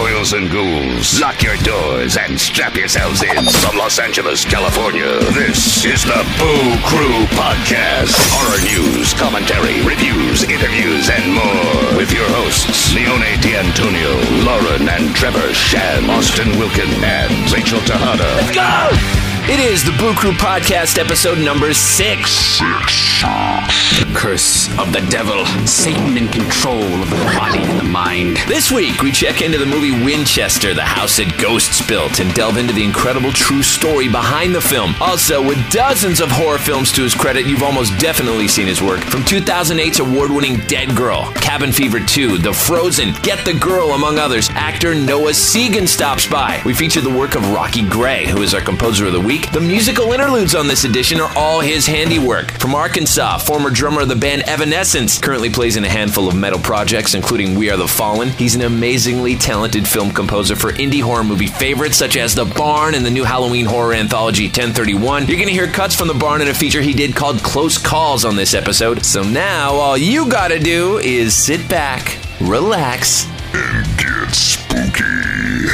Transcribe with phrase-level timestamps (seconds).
[0.00, 3.44] Boils and ghouls, lock your doors and strap yourselves in.
[3.60, 8.16] From Los Angeles, California, this is the Boo Crew Podcast.
[8.32, 11.98] Horror news, commentary, reviews, interviews, and more.
[12.00, 18.24] With your hosts, Leone D'Antonio, Lauren and Trevor Shand, Austin Wilkin, and Rachel Tejada.
[18.40, 19.20] Let's go!
[19.52, 22.58] It is the Boo Crew Podcast, episode number six.
[22.60, 28.36] The curse of the devil, Satan in control of the body and the mind.
[28.46, 32.58] This week, we check into the movie Winchester, the house that ghosts built, and delve
[32.58, 34.94] into the incredible true story behind the film.
[35.00, 39.00] Also, with dozens of horror films to his credit, you've almost definitely seen his work.
[39.00, 44.18] From 2008's award winning Dead Girl, Cabin Fever 2, The Frozen, Get the Girl, among
[44.18, 46.60] others, actor Noah Segan stops by.
[46.64, 49.52] We feature the work of Rocky Gray, who is our composer of the week week.
[49.52, 52.50] The musical interludes on this edition are all his handiwork.
[52.58, 56.58] From Arkansas, former drummer of the band Evanescence, currently plays in a handful of metal
[56.58, 58.30] projects, including We Are the Fallen.
[58.30, 62.94] He's an amazingly talented film composer for indie horror movie favorites such as The Barn
[62.94, 65.26] and the new Halloween horror anthology 1031.
[65.26, 67.78] You're going to hear cuts from The Barn in a feature he did called Close
[67.78, 69.04] Calls on this episode.
[69.04, 75.20] So now all you gotta do is sit back, relax, and get spooky.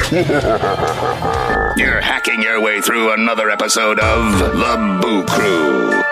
[1.80, 6.05] You're hacking your way through another episode of The Boo Crew.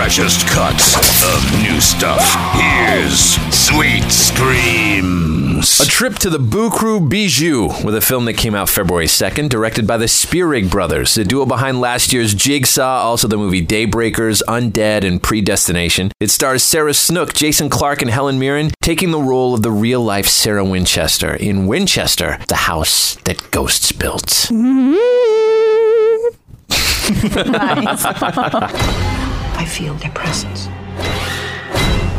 [0.00, 2.34] Freshest cuts of new stuff.
[2.54, 5.78] Here's Sweet Screams.
[5.78, 9.50] A trip to the Boo Crew Bijou with a film that came out February 2nd,
[9.50, 14.40] directed by the Spierig brothers, the duo behind last year's Jigsaw, also the movie Daybreakers,
[14.48, 16.10] Undead, and Predestination.
[16.18, 20.02] It stars Sarah Snook, Jason Clarke, and Helen Mirren, taking the role of the real
[20.02, 24.48] life Sarah Winchester in Winchester, the house that ghosts built.
[29.60, 30.68] I feel their presence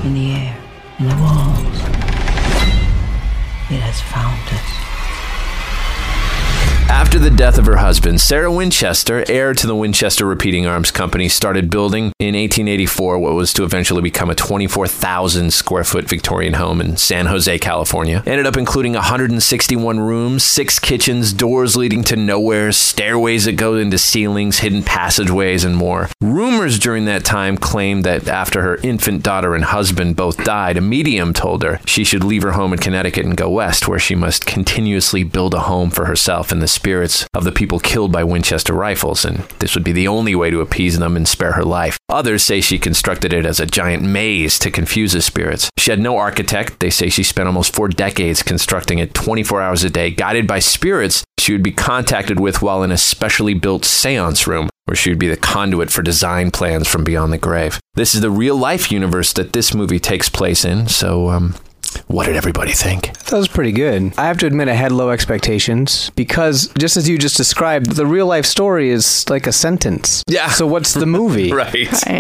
[0.06, 0.58] in the air,
[1.00, 1.80] in the walls.
[3.72, 4.91] It has found us.
[6.92, 11.30] After the death of her husband, Sarah Winchester, heir to the Winchester Repeating Arms Company,
[11.30, 16.82] started building in 1884 what was to eventually become a 24,000 square foot Victorian home
[16.82, 18.22] in San Jose, California.
[18.26, 23.98] Ended up including 161 rooms, six kitchens, doors leading to nowhere, stairways that go into
[23.98, 26.10] ceilings, hidden passageways, and more.
[26.20, 30.82] Rumors during that time claimed that after her infant daughter and husband both died, a
[30.82, 34.14] medium told her she should leave her home in Connecticut and go west, where she
[34.14, 38.24] must continuously build a home for herself and the spirits of the people killed by
[38.24, 41.64] Winchester rifles, and this would be the only way to appease them and spare her
[41.64, 41.96] life.
[42.10, 45.70] Others say she constructed it as a giant maze to confuse the spirits.
[45.78, 46.80] She had no architect.
[46.80, 50.58] They say she spent almost four decades constructing it 24 hours a day, guided by
[50.58, 55.12] spirits she would be contacted with while in a specially built seance room where she
[55.12, 57.80] would be the conduit for design plans from beyond the grave.
[57.94, 61.56] This is the real life universe that this movie takes place in, so um,
[62.08, 63.18] what did everybody think?
[63.26, 64.14] That was pretty good.
[64.18, 68.06] I have to admit, I had low expectations because, just as you just described, the
[68.06, 70.24] real life story is like a sentence.
[70.28, 70.50] Yeah.
[70.50, 71.52] So, what's the movie?
[71.54, 71.78] right.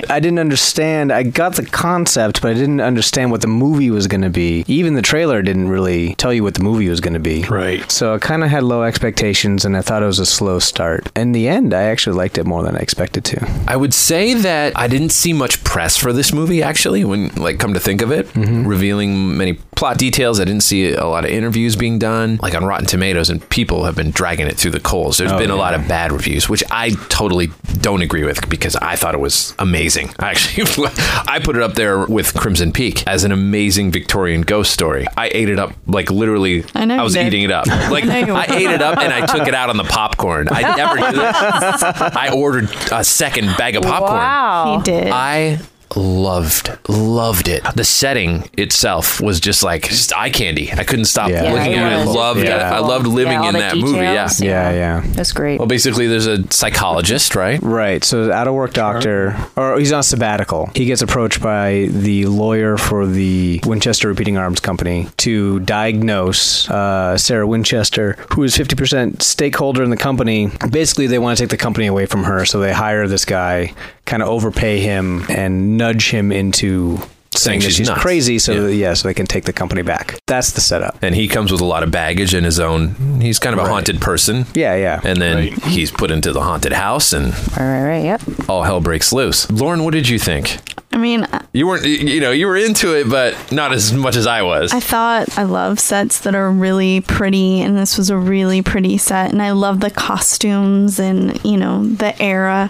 [0.09, 1.12] I didn't understand.
[1.12, 4.64] I got the concept, but I didn't understand what the movie was going to be.
[4.68, 7.44] Even the trailer didn't really tell you what the movie was going to be.
[7.44, 7.90] Right.
[7.92, 11.12] So, I kind of had low expectations and I thought it was a slow start.
[11.16, 13.64] In the end, I actually liked it more than I expected to.
[13.68, 17.59] I would say that I didn't see much press for this movie actually when like
[17.59, 18.66] come to think of it, Mm-hmm.
[18.68, 20.40] revealing many plot details.
[20.40, 23.86] I didn't see a lot of interviews being done like on Rotten Tomatoes and people
[23.86, 25.18] have been dragging it through the coals.
[25.18, 27.50] There's Oh, been a lot of bad reviews, which I totally
[27.80, 30.10] don't agree with because I thought it was amazing.
[30.20, 30.88] I Actually,
[31.28, 35.06] I put it up there with Crimson Peak as an amazing Victorian ghost story.
[35.18, 37.66] I ate it up like literally I know you was eating it up.
[37.92, 40.48] Like know you I ate it up and I took it out on the popcorn.
[40.52, 42.16] I never do that.
[42.16, 44.14] I ordered a second bag of popcorn.
[44.14, 44.78] Wow.
[44.78, 45.08] He did.
[45.12, 45.60] I
[45.96, 47.63] loved loved it.
[47.75, 50.72] The setting itself was just like just eye candy.
[50.72, 51.52] I couldn't stop Yeah.
[51.53, 51.96] looking Yeah, at it.
[51.96, 52.16] I it was.
[52.16, 52.46] loved it.
[52.47, 52.75] Yeah.
[52.75, 53.97] I loved living Yeah, in the that movie.
[54.00, 54.12] Yeah.
[54.28, 54.41] details.
[54.41, 55.03] Yeah, yeah.
[55.13, 55.59] That's great.
[55.59, 57.59] Well, basically, there's a psychologist, right?
[57.61, 58.03] Right.
[58.03, 60.70] So, out of work doctor, or he's on sabbatical.
[60.76, 67.17] He gets approached by the lawyer for the Winchester Repeating Arms Company to diagnose uh,
[67.17, 70.49] Sarah Winchester, who is 50% stakeholder in the company.
[70.70, 73.73] Basically, they want to take the company away from her, so they hire this guy,
[74.11, 76.99] kind of overpay him, and nudge him into
[77.41, 78.67] saying that she's she's crazy, so Yeah.
[78.90, 78.93] yeah.
[78.93, 80.17] so they can take the company back.
[80.28, 80.97] That's the setup.
[81.02, 83.20] And he comes with a lot of baggage in his own.
[83.22, 83.72] He's kind of a Right.
[83.72, 84.46] haunted person.
[84.53, 84.99] Yeah, yeah.
[85.03, 88.03] And then he's put into the haunted house, and Right, right, right.
[88.05, 88.22] Yep.
[88.49, 89.49] all hell breaks loose.
[89.52, 90.58] Lauren, what did you think?
[90.93, 94.17] I mean, uh, You weren't, you know, you were into it, but not as much
[94.17, 94.73] as I was.
[94.73, 98.97] I thought I love sets that are really pretty, and this was a really pretty
[98.97, 99.32] set.
[99.32, 102.70] And I love the costumes and, you know, the era,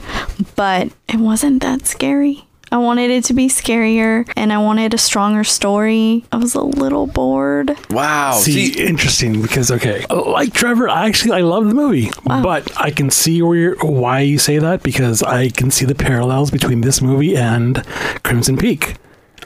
[0.56, 2.46] but it wasn't that scary.
[2.72, 6.24] I wanted it to be scarier and I wanted a stronger story.
[6.32, 7.76] I was a little bored.
[7.90, 8.32] wow.
[8.34, 13.10] See, interesting because okay, like Trevor, I actually I love the movie, but I can
[13.10, 17.02] see where you're, why you say that because I can see the parallels between this
[17.02, 17.86] movie and
[18.24, 18.96] Crimson Peak.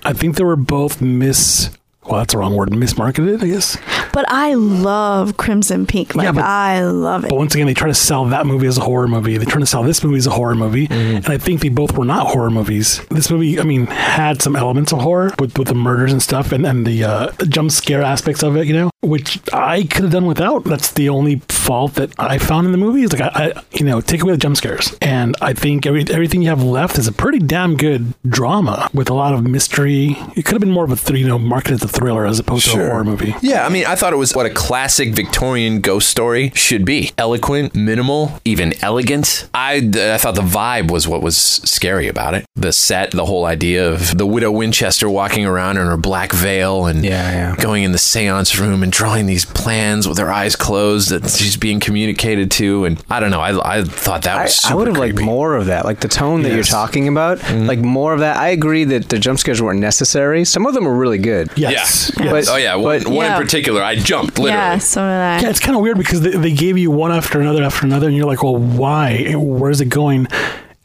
[0.04, 1.72] I think they were both mis.
[2.08, 2.70] Well, that's the wrong word.
[2.70, 3.78] Mismarketed, I guess.
[4.14, 6.16] But I love Crimson Peak.
[6.16, 7.30] Like, Yeah, but- I love it.
[7.30, 9.38] But once again, they try to sell that movie as a horror movie.
[9.38, 11.98] They try to sell this movie as a horror movie, and I think they both
[11.98, 13.02] were not horror movies.
[13.10, 16.52] This movie, I mean, had some elements of horror with, with the murders and stuff,
[16.52, 20.04] and, and the, uh, the jump scare aspects of it, you know, which I could
[20.04, 20.64] have done without.
[20.64, 23.02] That's the only fault that I found in the movie.
[23.04, 26.06] Is like I, I you know, take away the jump scares, and I think every,
[26.10, 30.16] everything you have left is a pretty damn good drama with a lot of mystery.
[30.36, 32.40] It could have been more of a th- you know marketed as a thriller as
[32.40, 33.34] opposed to a horror movie.
[33.42, 37.12] Yeah, I mean, I thought it was what a classic Victorian ghost story should be.
[37.18, 39.48] Eloquent, minimal, even elegant.
[39.54, 42.46] I, I thought the vibe was what was scary about it.
[42.56, 46.86] The set, the whole idea of the widow Winchester walking around in her black veil
[46.86, 47.56] and Yeah, yeah.
[47.56, 51.58] going in the seance room and drawing these plans with her eyes closed that she's
[51.58, 52.86] being communicated to.
[52.86, 55.20] And I don't know, I, I thought that I, was I super would have liked
[55.20, 57.68] more of that, like the tone that you're talking about, mm-hmm.
[57.68, 58.38] like more of that.
[58.38, 60.46] I agree that the jump scares weren't necessary.
[60.46, 61.50] Some of them were really good.
[61.56, 61.72] Yes.
[61.74, 61.84] Yeah.
[62.20, 62.48] Yes.
[62.50, 62.76] oh, yeah.
[62.76, 63.36] One, But- one Yeah.
[63.38, 64.52] in particular, I jumped literally.
[64.52, 65.40] yeah, so did I.
[65.42, 68.08] Yeah, it's kind of weird because they, they gave you one after another after another,
[68.08, 69.34] and you're like, well, why?
[69.36, 70.28] Where's it going?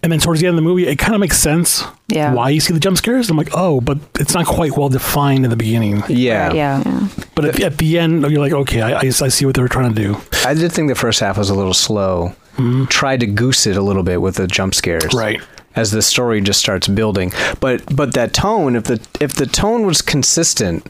[0.03, 2.33] And then towards the end of the movie, it kind of makes sense Yeah.
[2.33, 3.29] why you see the jump scares.
[3.29, 6.03] I'm like, oh, but it's not quite well defined in the beginning.
[6.09, 7.09] Yeah, Yeah.
[7.35, 9.69] But at, at the end, you're like, okay, I, I, I see what they were
[9.69, 10.17] trying to do.
[10.47, 12.35] I did think the first half was a little slow.
[12.57, 12.87] Mm-hmm.
[12.87, 15.41] Tried to goose it a little bit with the jump scares, Right.
[15.77, 19.87] As the story just starts building, but but that tone, if the if the tone
[19.87, 20.85] was consistent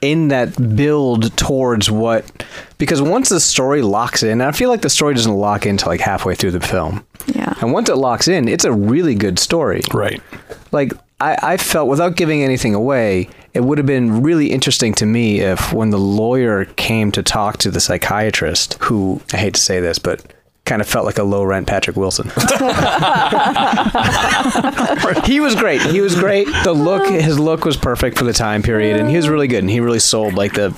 [0.00, 2.44] in that build towards what,
[2.78, 5.86] because once the story locks in, and I feel like the story doesn't lock into
[5.88, 7.54] like halfway through the film, Yeah.
[7.60, 9.82] and once it locks in, it's a really good story.
[9.92, 10.20] Right.
[10.72, 15.06] like I, I felt without giving anything away it would have been really interesting to
[15.06, 19.60] me if when the lawyer came to talk to the psychiatrist who i hate to
[19.60, 20.33] say this but
[20.64, 22.30] kind of felt like a low rent patrick wilson.
[25.24, 25.80] He was great.
[25.82, 26.46] He was great.
[26.64, 29.60] The look his look was perfect for the time period and he was really good
[29.60, 30.70] and he really sold like the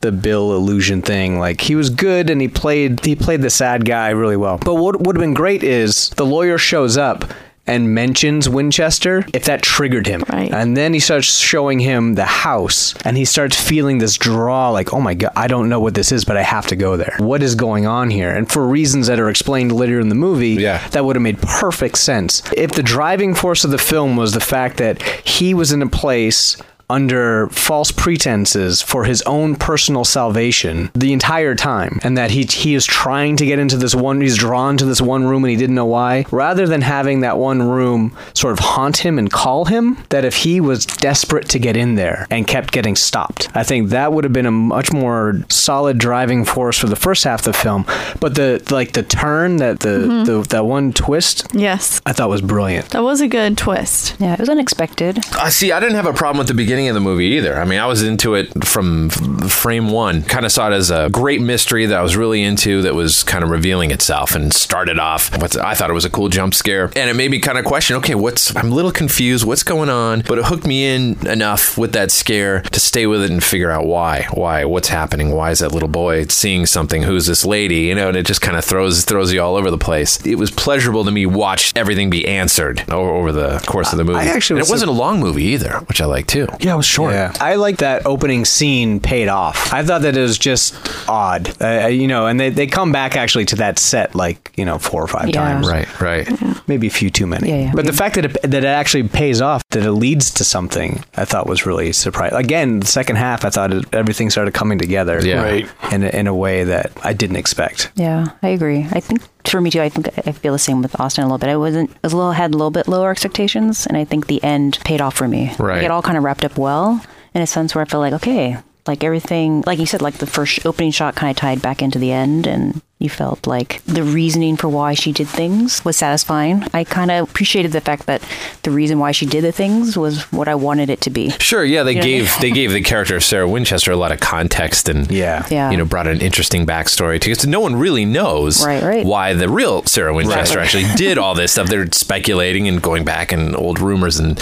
[0.00, 1.38] the bill illusion thing.
[1.38, 4.58] Like he was good and he played he played the sad guy really well.
[4.58, 7.24] But what would have been great is the lawyer shows up
[7.66, 10.22] and mentions Winchester, if that triggered him.
[10.28, 10.52] Right.
[10.52, 14.92] And then he starts showing him the house and he starts feeling this draw like,
[14.92, 17.14] oh my God, I don't know what this is, but I have to go there.
[17.18, 18.30] What is going on here?
[18.34, 20.86] And for reasons that are explained later in the movie, Yeah.
[20.88, 22.42] that would have made perfect sense.
[22.56, 25.88] If the driving force of the film was the fact that he was in a
[25.88, 26.56] place
[26.90, 32.74] under false pretenses for his own personal salvation the entire time and that he he
[32.74, 35.56] is trying to get into this one he's drawn to this one room and he
[35.56, 39.64] didn't know why rather than having that one room sort of haunt him and call
[39.64, 43.62] him that if he was desperate to get in there and kept getting stopped i
[43.62, 47.40] think that would have been a much more solid driving force for the first half
[47.40, 47.84] of the film
[48.20, 50.24] but the like the turn that the, mm-hmm.
[50.24, 52.00] the that one twist Yes.
[52.06, 54.16] i thought was brilliant That was a good twist.
[54.18, 55.18] Yeah, it was unexpected.
[55.36, 55.72] I see.
[55.72, 57.56] I didn't have a problem with the beginning of the movie either.
[57.56, 60.22] I mean, I was into it from frame one.
[60.22, 62.82] Kind of saw it as a great mystery that I was really into.
[62.82, 65.30] That was kind of revealing itself and started off.
[65.40, 67.64] With, I thought it was a cool jump scare, and it made me kind of
[67.64, 67.96] question.
[67.96, 68.54] Okay, what's?
[68.56, 69.46] I'm a little confused.
[69.46, 70.22] What's going on?
[70.26, 73.70] But it hooked me in enough with that scare to stay with it and figure
[73.70, 74.26] out why.
[74.32, 74.64] Why?
[74.64, 75.30] What's happening?
[75.30, 77.02] Why is that little boy seeing something?
[77.02, 77.82] Who's this lady?
[77.82, 80.24] You know, and it just kind of throws throws you all over the place.
[80.26, 84.04] It was pleasurable to me watch everything be answered over, over the course of the
[84.04, 84.18] movie.
[84.18, 86.48] I actually And it wasn't a long movie either, which I like too.
[86.64, 87.12] Yeah, it was short.
[87.12, 89.72] Yeah, I like that opening scene paid off.
[89.72, 90.74] I thought that it was just
[91.08, 94.64] odd, uh, you know, and they, they come back actually to that set like you
[94.64, 95.42] know four or five Yeah.
[95.44, 96.68] times, Right, right.
[96.68, 97.48] maybe a few too many.
[97.48, 97.72] Yeah, yeah.
[97.74, 101.04] But the fact that it, that it actually pays off, that it leads to something,
[101.16, 102.38] I thought was really surprising.
[102.38, 105.42] Again, the second half, I thought it, everything started coming together, Yeah.
[105.42, 105.68] Right.
[105.92, 107.90] in in a way that I didn't expect.
[107.94, 108.86] Yeah, I agree.
[108.90, 111.38] I think for me too, I think I feel the same with Austin a little
[111.38, 111.48] bit.
[111.48, 114.26] I wasn't I was a little had a little bit lower expectations, and I think
[114.26, 115.52] the end paid off for me.
[115.58, 115.76] Right.
[115.76, 118.12] Like, it all kind of wrapped up well in a sense where I feel like
[118.14, 121.80] okay, like everything, like you said, like the first opening shot kind of tied back
[121.82, 125.96] into the end, and you felt like the reasoning for why she did things was
[125.96, 126.64] satisfying.
[126.72, 128.22] I kind of appreciated the fact that
[128.62, 131.30] the reason why she did the things was what I wanted it to be.
[131.30, 132.18] Sure, yeah, they You know what I mean?
[132.24, 135.46] gave they gave the character of Sarah Winchester a lot of context and Yeah.
[135.50, 135.70] Yeah.
[135.70, 139.04] you know brought an interesting backstory to because no one really knows Right, right.
[139.06, 140.64] why the real Sarah Winchester Right.
[140.64, 141.68] actually did all this stuff.
[141.68, 144.38] They're speculating and going back and old rumors and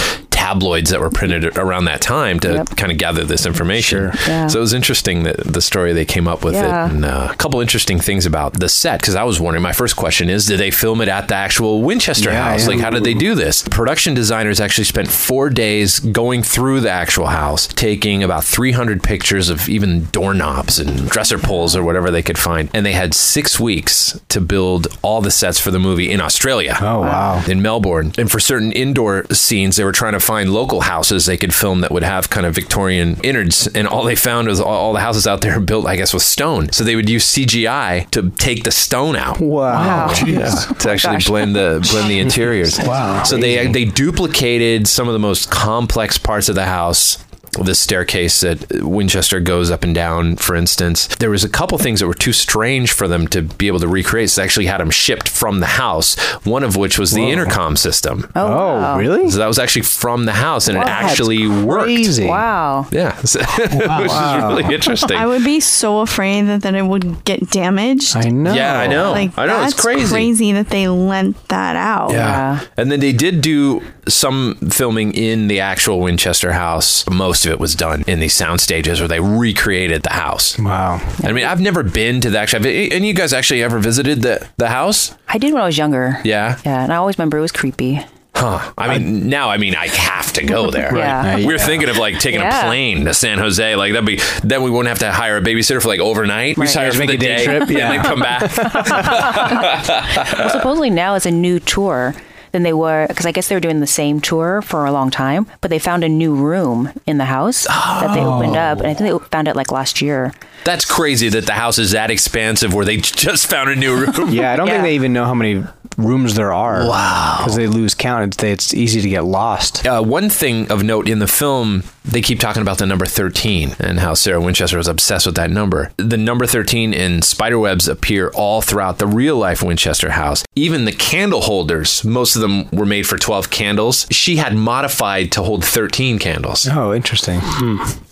[0.46, 2.76] tabloids that were printed around that time to Yep.
[2.76, 4.11] kind of gather this information.
[4.26, 4.49] Yeah.
[4.49, 6.87] So it was interesting that the story they came up with Yeah.
[6.87, 6.92] it.
[6.92, 9.62] And uh, a couple interesting things about the set because I was wondering.
[9.62, 12.62] My first question is, did they film it at the actual Winchester Yeah, house?
[12.62, 12.68] yeah.
[12.75, 13.62] Like, how did they do this?
[13.68, 19.49] Production designers actually spent four days going through the actual house, taking about 300 pictures
[19.49, 23.61] of even doorknobs and dresser pulls or whatever they could find, and they had six
[23.61, 27.42] weeks to build all the sets for the movie in Australia Oh wow.
[27.46, 28.12] in Melbourne.
[28.18, 31.81] And for certain indoor scenes, they were trying to find local houses they could film
[31.83, 33.67] that would have kind of Victorian innards.
[33.69, 36.23] And all they found was all, all the houses out there built, I guess, with
[36.23, 36.73] stone.
[36.73, 39.41] So they would use CGI to take the stone out.
[39.41, 40.12] Wow.
[40.33, 42.79] Yeah, to actually blend the blend the interiors.
[42.79, 43.23] Wow.
[43.25, 47.23] So they they duplicated some of the most complex parts of the house.
[47.61, 52.00] The staircase that Winchester goes up and down, for instance, there was a couple things
[52.00, 54.30] that were too strange for them to be able to recreate.
[54.30, 56.18] So they actually had them shipped from the house.
[56.47, 58.30] One of which was the intercom system.
[58.35, 58.99] Oh, Oh, wow.
[58.99, 59.28] really?
[59.30, 60.88] So that was actually from the house, and it What?
[60.88, 61.85] actually worked.
[61.85, 62.26] Crazy.
[62.26, 62.87] Wow.
[62.90, 65.16] Yeah, So- which is really interesting.
[65.18, 68.16] I would be so afraid that, that it would get damaged.
[68.16, 68.54] I know.
[68.54, 69.12] Yeah, I know.
[69.12, 70.11] Like I know that's it's crazy.
[70.11, 72.12] crazy that they lent that out.
[72.12, 72.61] Yeah.
[72.78, 77.09] And then they did do some filming in the actual Winchester house.
[77.11, 80.58] Most of it was done in these sound stages where they recreated the house.
[80.58, 81.00] Wow.
[81.22, 82.66] I mean, I've never been to the actual.
[82.66, 85.14] And you guys actually ever visited the the house?
[85.28, 86.18] I did when I was younger.
[86.25, 86.58] Yeah.
[86.64, 88.00] Yeah, and I always remember it was creepy.
[88.34, 88.72] Huh.
[88.78, 90.96] I mean, now I mean, I have to go there.
[91.02, 91.37] Yeah.
[91.37, 92.62] We were thinking of like taking Yeah.
[92.62, 93.76] a plane to San Jose.
[93.76, 96.56] Like that'd be then we wouldn't have to hire a babysitter for like overnight.
[96.56, 97.92] We just hire Just for make the a day day, trip, yeah, yeah.
[97.92, 98.42] and then come back.
[100.38, 102.14] Well, supposedly now it's a new tour
[102.52, 105.11] than they were because I guess they were doing the same tour for a long
[105.11, 108.87] time, but they found a new room in the house that they opened up, and
[108.87, 110.32] I think they found it like last year.
[110.64, 114.30] That's crazy that the house is that expansive where they just found a new room.
[114.30, 114.75] Yeah, I don't Yeah.
[114.75, 115.64] think they even know how many
[115.96, 116.87] rooms there are.
[116.88, 117.37] Wow.
[117.38, 118.34] Because they lose count.
[118.34, 119.87] It's, it's easy to get lost.
[119.87, 123.76] Uh, one thing of note in the film, they keep talking about the number 13
[123.78, 125.90] and how Sarah Winchester was obsessed with that number.
[125.96, 130.44] The number 13 and spiderwebs appear all throughout the real life Winchester house.
[130.54, 134.06] Even the candle holders, most of them were made for 12 candles.
[134.11, 136.68] She had modified to hold 13 candles.
[136.70, 137.40] Oh, interesting.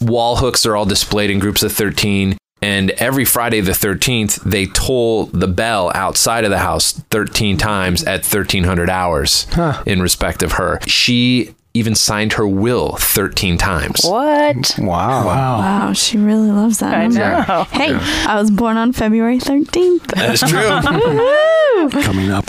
[0.01, 2.37] Wall hooks are all displayed in groups of 13.
[2.63, 8.05] And every Friday the 13th, they toll the bell outside of the house 13 times
[8.05, 9.47] at 1300 hours
[9.87, 10.79] in respect of her.
[10.87, 14.01] She even signed her will 13 times.
[14.05, 14.75] What?
[14.79, 15.25] Wow.
[15.25, 15.93] Wow, Wow.
[15.93, 17.21] she really loves that I number.
[17.47, 17.65] know.
[17.71, 20.03] Hey, I was born on February 13th.
[20.09, 22.01] That is true.
[22.03, 22.47] Coming up.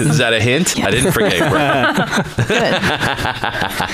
[0.00, 0.76] is that a hint?
[0.82, 1.50] I didn't forget.
[1.50, 1.96] Brett.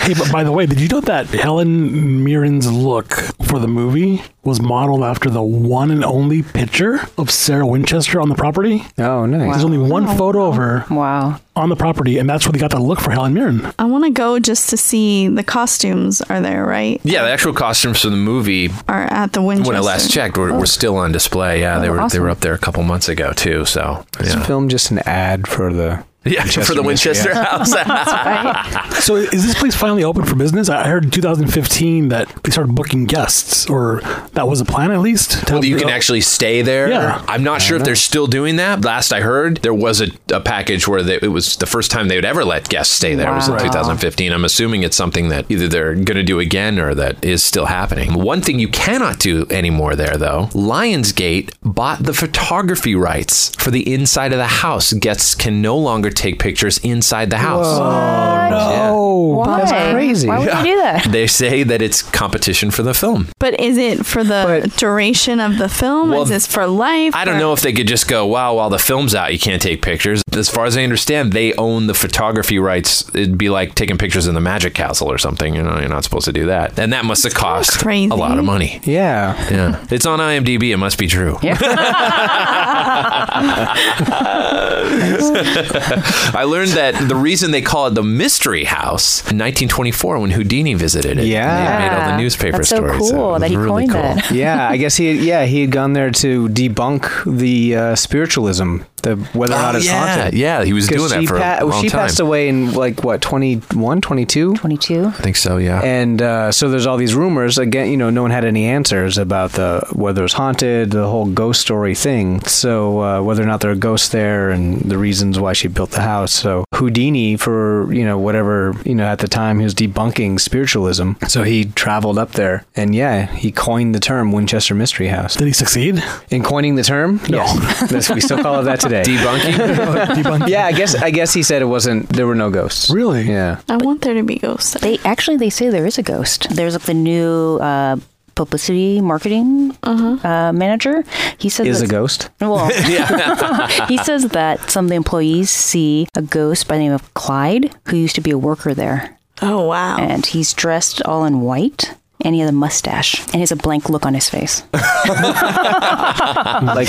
[0.06, 3.12] Hey, but by the way, did you know that Helen Mirren's look
[3.42, 8.28] for the movie was modeled after the one and only picture of Sarah Winchester on
[8.28, 8.84] the property?
[8.98, 9.50] Oh, nice.
[9.52, 11.40] There's only one photo of her Wow.
[11.56, 13.72] on the property, and that's where they got the look for Helen Mirren.
[13.78, 17.00] I want to go just to see the costumes are there, right?
[17.04, 19.68] Yeah, the actual costumes for the movie, Are at the Winchester.
[19.72, 21.60] when I last checked, were, were still on display.
[21.60, 23.64] Yeah, they Oh, were they were up there a couple months ago too.
[23.64, 27.28] So Is the yeah, film just an ad for the yeah for the Winchester Winchester
[27.28, 27.34] mystery,
[28.84, 29.04] house.
[29.04, 30.68] So is this place finally open for business?
[30.68, 34.00] I heard in 2015 that they started booking guests, or
[34.32, 35.50] that was a plan at least.
[35.50, 36.88] Well, you can actually stay there.
[36.88, 37.24] Yeah.
[37.28, 38.84] I'm not sure if they're still doing that.
[38.84, 42.08] Last I heard, there was a, a package where they, it was the first time
[42.08, 44.32] they would ever let guests stay there it was in 2015.
[44.32, 47.66] I'm assuming it's something that either they're going to do again or that is still
[47.66, 48.14] happening.
[48.14, 53.92] One thing you cannot do anymore there, though, Lionsgate bought the photography rights for the
[53.92, 54.92] inside of the house.
[54.92, 57.66] Guests can no longer take pictures inside the house.
[57.68, 59.58] Oh, Why?
[59.64, 60.28] that's crazy.
[60.28, 61.08] Why would they do that?
[61.10, 63.28] They say that it's competition for the film.
[63.38, 66.10] But is it for the But- duration of the film?
[66.10, 67.14] Well, is this for life?
[67.14, 69.38] I don't Or- know if they could just go, wow, while the film's out, you
[69.38, 70.22] can't take pictures.
[70.36, 73.04] As far as I understand, they own the photography rights.
[73.14, 75.54] It'd be like taking pictures in the Magic Castle or something.
[75.54, 76.78] You know, you're not supposed to do that.
[76.78, 78.10] And that must have cost crazy.
[78.10, 78.80] a lot of money.
[78.84, 79.34] Yeah.
[79.50, 79.84] Yeah.
[79.90, 80.70] It's on IMDb.
[80.72, 81.38] It must be true.
[86.34, 90.74] I learned that the reason they call it the Mystery House in 1924 when Houdini
[90.74, 91.26] visited it.
[91.26, 91.78] Yeah.
[91.78, 93.10] They made all the newspaper That's so stories.
[93.10, 94.02] cool It was that he really coined cool.
[94.02, 94.30] that.
[94.30, 99.16] yeah, I guess he yeah he had gone there to debunk the uh, spiritualism, the
[99.34, 100.16] whether or not Oh, it's yeah.
[100.16, 100.34] haunted.
[100.38, 102.00] Yeah, he was doing that she for pa- a long She time.
[102.00, 104.54] passed away in like what 21, 22?
[104.54, 105.04] 22.
[105.06, 105.80] I think so, yeah.
[105.82, 107.58] And uh, so there's all these rumors.
[107.58, 111.26] Again, you know, no one had any answers about the whether it's haunted, the whole
[111.26, 112.40] ghost story thing.
[112.46, 115.85] So uh, whether or not there are ghosts there, and the reasons why she built
[115.90, 116.32] the house.
[116.32, 121.12] So Houdini for, you know, whatever, you know, at the time he was debunking spiritualism.
[121.28, 125.36] So he traveled up there and yeah, he coined the term Winchester Mystery House.
[125.36, 126.02] Did he succeed?
[126.30, 127.20] In coining the term?
[127.28, 127.38] No.
[127.38, 128.10] Yes.
[128.14, 129.02] we still call it that today.
[129.06, 130.48] Debunking?
[130.48, 132.90] yeah, I guess I guess he said it wasn't there were no ghosts.
[132.90, 133.22] Really?
[133.22, 133.60] Yeah.
[133.68, 134.74] I want there to be ghosts.
[134.80, 136.48] They actually they say there is a ghost.
[136.50, 137.96] There's like the new uh,
[138.36, 141.02] publicity marketing uh, manager.
[141.38, 142.28] He says Is a ghost?
[142.40, 142.68] Well,
[143.88, 147.74] he says that some of the employees see a ghost by the name of Clyde,
[147.88, 149.96] who used to be a worker there, oh wow.
[149.98, 151.96] and he's dressed all in white.
[152.26, 154.64] And he has a mustache, and he has a blank look on his face.
[154.72, 154.82] like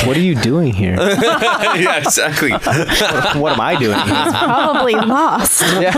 [0.08, 0.96] what are you doing here?
[1.00, 2.50] yeah, exactly.
[3.39, 4.15] what am I doing here?
[4.32, 5.62] Probably lost.
[5.62, 5.91] Yeah.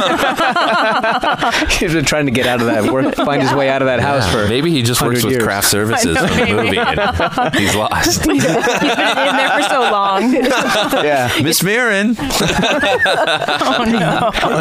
[1.70, 4.02] He's been trying to get out of that work, find his way out of that
[4.02, 5.44] house for Maybe he just works 100 with years.
[5.44, 8.26] craft services on the movie and he's lost.
[8.26, 10.34] He's been in there for so long.
[10.34, 11.32] yeah.
[11.42, 12.18] Miss Mirren.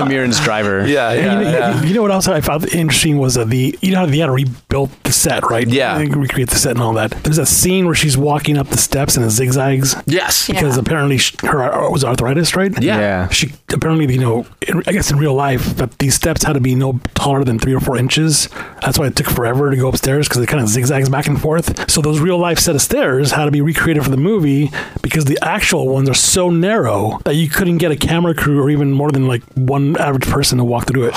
[0.08, 0.87] Mirren's driver.
[0.87, 3.99] Yeah, You, know, you know what else I found interesting was uh, the you know
[4.00, 4.32] how they had to
[4.70, 5.66] rebuild the set, right?
[5.66, 5.96] Yeah.
[5.98, 7.10] They recreate the set and all that.
[7.25, 10.46] There's a scene where she's walking up the steps in a zigzags Yes.
[10.46, 10.80] because Yeah.
[10.82, 12.70] apparently she, her uh, was arthritis, right?
[12.82, 12.98] Yeah.
[12.98, 13.28] Yeah.
[13.28, 16.60] She apparently, you know, in, I guess in real life, that these steps had to
[16.60, 18.48] be no taller than three or four inches.
[18.82, 21.40] That's why it took forever to go upstairs because it kind of zigzags back and
[21.40, 21.90] forth.
[21.90, 24.70] So those real life set of stairs had to be recreated for the movie
[25.00, 28.68] because the actual ones are so narrow that you couldn't get a camera crew or
[28.68, 31.14] even more than like one average person to walk through it.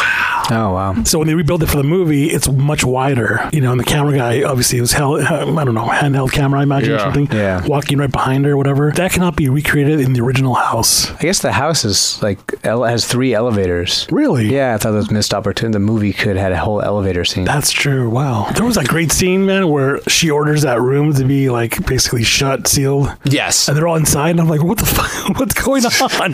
[0.50, 1.03] Oh wow.
[1.03, 3.40] So when they rebuild it for the movie, it's much wider.
[3.51, 6.60] You know, and the camera guy obviously was held, uh, I don't know, handheld camera,
[6.60, 7.27] I imagine, or something.
[7.31, 7.65] Yeah.
[7.65, 8.91] Walking right behind her, or whatever.
[8.91, 11.12] That cannot be recreated in the original house.
[11.12, 14.07] I guess the house is like ele- has three elevators.
[14.12, 14.51] Really?
[14.53, 15.74] Yeah, I thought that was missed opportunity.
[15.74, 17.45] The movie could have had a whole elevator scene.
[17.45, 18.10] That's true.
[18.10, 18.50] Wow.
[18.55, 22.24] There was that great scene, man, where she orders that room to be like basically
[22.24, 23.67] shut, sealed, Yes.
[23.67, 24.31] and they're all inside.
[24.31, 25.12] And I'm like, what the fuck?
[25.39, 26.31] What's going on?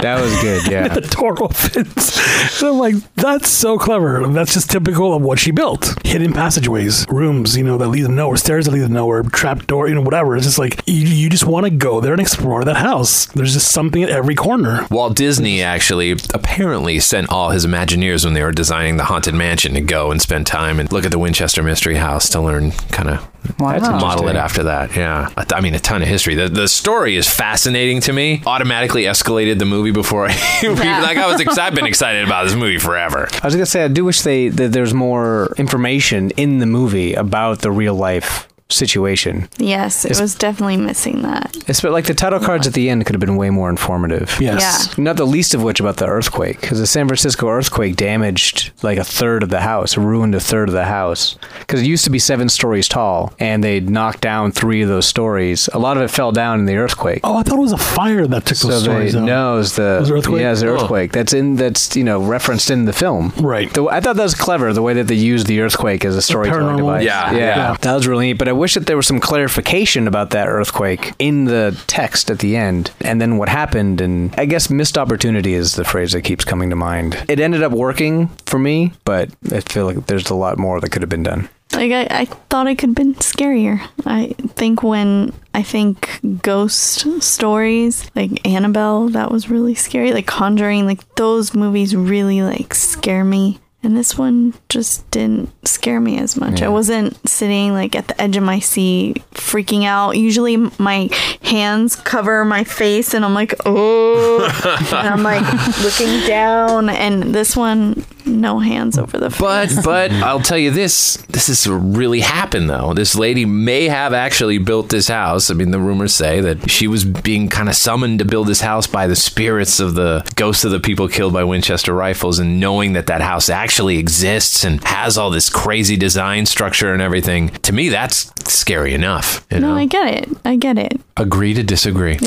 [0.00, 0.66] that was good.
[0.70, 0.88] Yeah.
[0.88, 2.16] the door opens.
[2.60, 4.26] And I'm like, that's so clever.
[4.28, 5.94] That's just typical of what she built.
[6.04, 9.66] Hidden passageways, rooms, you know, that lead to nowhere, stairs that lead to nowhere, trap
[9.66, 10.36] door, you know, whatever.
[10.36, 13.26] It's just like, you, you just want to go there and explore that house.
[13.26, 14.86] There's just something at every corner.
[14.88, 19.74] Walt Disney actually apparently sent all his Imagineers when they were designing the Haunted Mansion
[19.74, 23.10] to go and spend time and look at the Winchester Mystery House to learn kind
[23.10, 23.28] of
[23.60, 23.78] Wow.
[23.78, 24.96] model it after that.
[24.96, 25.30] Yeah.
[25.36, 26.34] I, I mean, a ton of history.
[26.34, 28.42] The, the story is fascinating to me.
[28.44, 30.32] Automatically escalated the movie before I
[30.64, 31.60] even, like, I was excited.
[31.62, 33.28] I've been excited about this movie forever.
[33.42, 37.14] I was gonna say I do wish they that there's more information in the movie
[37.14, 39.48] about the real life situation.
[39.58, 41.56] Yes, it was definitely missing that.
[41.68, 44.36] It's but like the title cards at the end could have been way more informative.
[44.40, 44.96] Yes.
[44.98, 48.98] Not the least of which about the earthquake, because the San Francisco earthquake damaged like
[48.98, 51.38] a third of the house, ruined a third of the house.
[51.60, 55.06] Because it used to be seven stories tall, and they knocked down three of those
[55.06, 55.68] stories.
[55.72, 57.20] A lot of it fell down in the earthquake.
[57.24, 59.24] Oh, I thought it was a fire that took so those they stories out.
[59.24, 60.40] no, it's the Was it earthquake?
[60.40, 60.74] yeah, it's the Oh.
[60.74, 61.12] earthquake.
[61.12, 63.32] That's in that's you know referenced in the film.
[63.40, 63.72] Right.
[63.72, 66.22] The, I thought that was clever the way that they used the earthquake as a
[66.22, 67.04] storytelling device.
[67.04, 67.32] Yeah.
[67.32, 67.76] yeah, Yeah.
[67.80, 68.38] that was really neat.
[68.38, 72.40] But I wish that there was some clarification about that earthquake in the text at
[72.40, 74.00] the end, and then what happened.
[74.00, 77.22] And I guess missed opportunity is the phrase that keeps coming to mind.
[77.28, 80.90] It ended up working for me, but I feel like there's a lot more that
[80.90, 81.48] could have been done.
[81.72, 83.86] Like I, I thought it could have been scarier.
[84.06, 90.12] I think when I think ghost stories like Annabelle, that was really scary.
[90.12, 93.58] Like Conjuring, like those movies really like scare me.
[93.86, 96.60] And this one just didn't scare me as much.
[96.60, 100.16] I wasn't sitting like at the edge of my seat freaking out.
[100.16, 101.08] Usually my
[101.42, 104.44] hands cover my face and I'm like, oh,
[104.92, 105.44] and I'm like
[105.84, 106.88] looking down.
[106.88, 109.40] And this one, no hands over the face.
[109.40, 112.92] But but I'll tell you this: this is really happened though.
[112.92, 115.50] This lady may have actually built this house.
[115.50, 118.60] I mean, the rumors say that she was being kind of summoned to build this
[118.60, 122.58] house by the spirits of the ghosts of the people killed by Winchester rifles, and
[122.58, 127.48] knowing that that house actually exists and has all this crazy design structure and everything.
[127.48, 129.46] To me, that's scary enough.
[129.50, 129.76] You no, know?
[129.76, 130.28] I get it.
[130.44, 131.00] I get it.
[131.16, 132.18] Agree to disagree.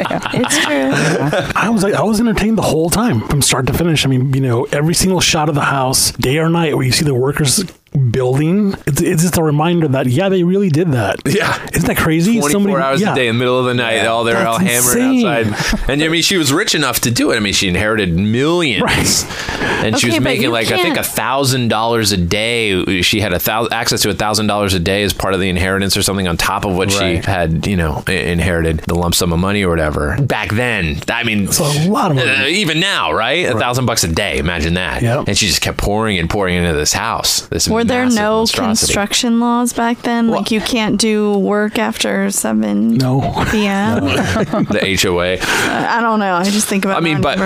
[0.00, 0.90] It's true.
[1.56, 4.04] I was like, I was entertained the whole time from start to finish.
[4.06, 6.92] I mean, you know, every single shot of the house, day or night, where you
[6.92, 7.64] see the workers
[7.98, 11.16] building, it's, it's just a reminder that yeah, they really did that.
[11.26, 11.62] Yeah.
[11.74, 12.38] isn't that crazy?
[12.40, 13.12] 24 hours yeah.
[13.12, 15.26] a day in the middle of the night, all they're That's all hammering insane.
[15.52, 15.88] outside.
[15.90, 17.36] And I mean, she was rich enough to do it.
[17.36, 19.24] I mean, she inherited millions,
[19.60, 23.02] and she was but making you like I think a thousand dollars a day.
[23.02, 25.48] She had a thousand access to a thousand dollars a day as part of the
[25.48, 27.22] inheritance or something on top of what Right.
[27.22, 30.16] she had, you know, inherited the lump sum of money or whatever.
[30.20, 32.28] Back then, I mean, It's a lot of money.
[32.30, 33.46] uh, even now, right?
[33.46, 34.38] A thousand bucks a day.
[34.38, 35.02] Imagine that.
[35.02, 35.28] Yep.
[35.28, 37.42] And she just kept pouring and pouring into this house.
[37.48, 38.86] This Were there massive no monstrosity.
[38.86, 40.28] construction laws back then?
[40.28, 43.20] like you can't do work after seven No.
[43.50, 44.04] p.m.
[44.04, 45.38] the HOA.
[45.40, 46.34] I don't know.
[46.34, 46.98] I just think about.
[46.98, 47.38] I mean, but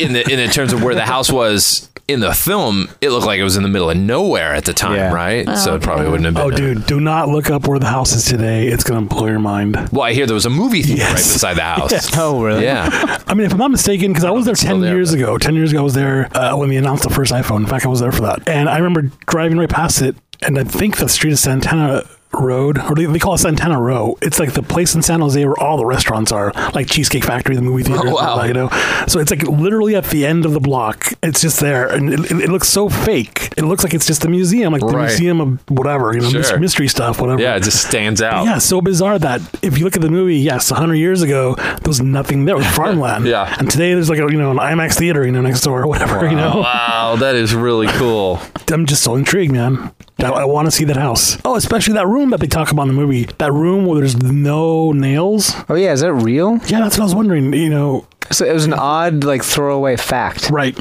[0.00, 3.26] in the in the terms of where the house was in the film, it looked
[3.26, 5.12] like it was in the middle of nowhere at the time, Yeah.
[5.12, 5.48] right?
[5.56, 6.42] so it probably wouldn't have been.
[6.44, 8.66] Oh, a- dude, do not look up where the house is today.
[8.68, 9.76] It's gonna blow your mind.
[9.92, 12.16] Well, I hear there was a movie theater right beside the house.
[12.16, 12.64] Oh, really?
[12.64, 13.18] Yeah.
[13.26, 15.10] I mean, if I'm not mistaken, because I was there it's still ten there, years
[15.12, 15.38] but- ago.
[15.38, 17.58] Ten years ago, I was there uh, when they announced the first iPhone.
[17.58, 20.58] In fact, I was there for that, and I remember driving right past it, and
[20.58, 24.16] I think the street is Santana Road, or they, call it Santana Row.
[24.22, 27.56] It's like the place in San Jose where all the restaurants are, like Cheesecake Factory,
[27.56, 28.02] the movie theater.
[28.08, 28.44] Oh, wow.
[28.44, 28.68] You know,
[29.08, 31.12] so it's like literally at the end of the block.
[31.22, 33.52] It's just there, and it, it looks so fake.
[33.56, 35.06] It looks like it's just a museum, like the Right.
[35.08, 36.58] museum of whatever, you know, Sure.
[36.58, 37.40] mystery stuff, whatever.
[37.42, 38.44] Yeah, it just stands out.
[38.44, 41.78] Yeah, so bizarre that if you look at the movie, yes, 100 years ago, there
[41.86, 42.54] was nothing there.
[42.54, 43.26] It was farmland.
[43.26, 43.54] Yeah.
[43.58, 45.86] And today there's like a, you know, an IMAX theater, you know, next door or
[45.86, 46.60] whatever, you know.
[46.60, 48.40] Wow, that is really cool.
[48.72, 49.90] I'm just so intrigued, man.
[50.24, 51.38] I, I want to see that house.
[51.44, 53.24] Oh, especially that room that they talk about in the movie.
[53.38, 55.52] That room where there's no nails.
[55.68, 56.58] Oh yeah, is that real?
[56.66, 57.52] Yeah, that's what I was wondering.
[57.52, 60.50] You know, So it was an odd like throwaway fact.
[60.50, 60.76] right,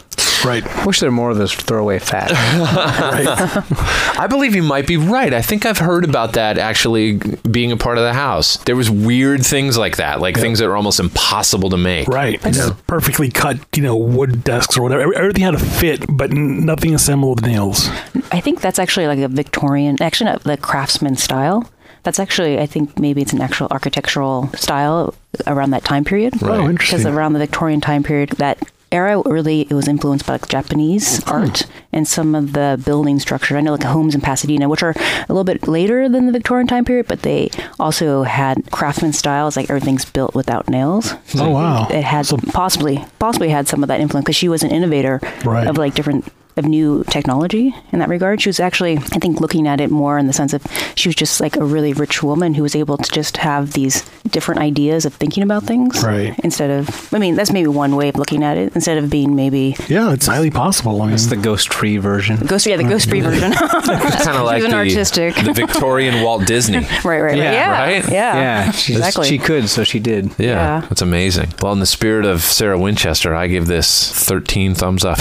[0.46, 2.34] right, Wish there were more of those throwaway facts.
[2.34, 3.28] right.
[4.20, 5.34] I believe you might be right.
[5.34, 7.14] I think I've heard about that actually
[7.50, 8.58] being a part of the house.
[8.64, 12.08] There was weird things like that, like things that were almost impossible to make.
[12.08, 12.42] Right.
[12.42, 15.14] Just perfectly cut, you know, wood desks or whatever.
[15.16, 17.88] Everything had a fit, but n- nothing assembled with nails.
[18.32, 21.70] I think that's actually like a Victorian, actually not the craftsman style.
[22.04, 25.14] That's actually, I think maybe it's an actual architectural style
[25.48, 26.42] around that time period.
[26.42, 26.60] Right.
[26.60, 28.58] Oh, Because around the Victorian time period, that
[28.92, 31.30] era really it was influenced by like Japanese hmm.
[31.30, 33.58] art and some of the building structure.
[33.58, 36.68] I know like homes in Pasadena, which are a little bit later than the Victorian
[36.68, 37.50] time period, but they
[37.80, 41.14] also had craftsman styles, like everything's built without nails.
[41.36, 41.88] Oh, wow.
[41.90, 45.68] It had possibly possibly had some of that influence because she was an innovator Right.
[45.68, 48.42] of like different of new technology in that regard.
[48.42, 50.62] She was actually, I think, looking at it more in the sense of
[50.96, 54.04] she was just like a really rich woman who was able to just have these
[54.30, 56.04] different ideas of thinking about things.
[56.04, 56.38] Right.
[56.44, 58.76] Instead of, I mean, that's maybe one way of looking at it.
[58.76, 61.02] Instead of being maybe Yeah, it's highly possible.
[61.02, 62.38] I mean, It's the ghost free version.
[62.46, 63.52] ghost, yeah, the ghost free version.
[63.54, 65.36] Kind of like Even the, artistic.
[65.36, 66.80] the Victorian Walt Disney.
[67.04, 67.38] right, right, right.
[67.38, 68.12] Yeah, Yeah, right?
[68.12, 69.28] yeah, Yeah, she, exactly.
[69.28, 70.28] she could, so she did.
[70.38, 70.80] Yeah, Yeah.
[70.90, 71.54] that's amazing.
[71.62, 75.18] Well, in the spirit of Sarah Winchester, I give this 13 thumbs up.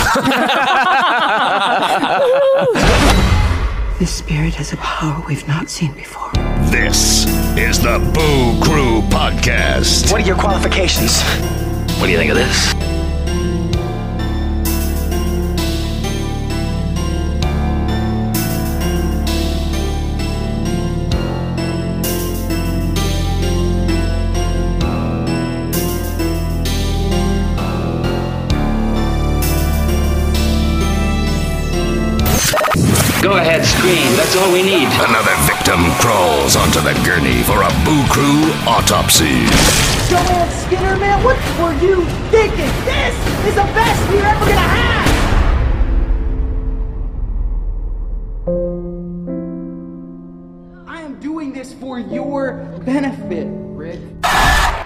[3.98, 6.30] This spirit has a power we've not seen before.
[6.70, 7.26] This
[7.58, 10.12] is the Boo Crew Podcast.
[10.12, 11.20] What are your qualifications?
[11.98, 12.87] What do you think of this?
[34.28, 34.84] That's all we need.
[34.84, 39.46] Another victim crawls onto the gurney for a Boo Crew autopsy.
[40.10, 42.70] Joanne Skinner, man, what were you thinking?
[42.84, 45.08] This is the best we're ever gonna have!
[50.86, 52.52] I am doing this for your
[52.84, 53.67] benefit, Rick.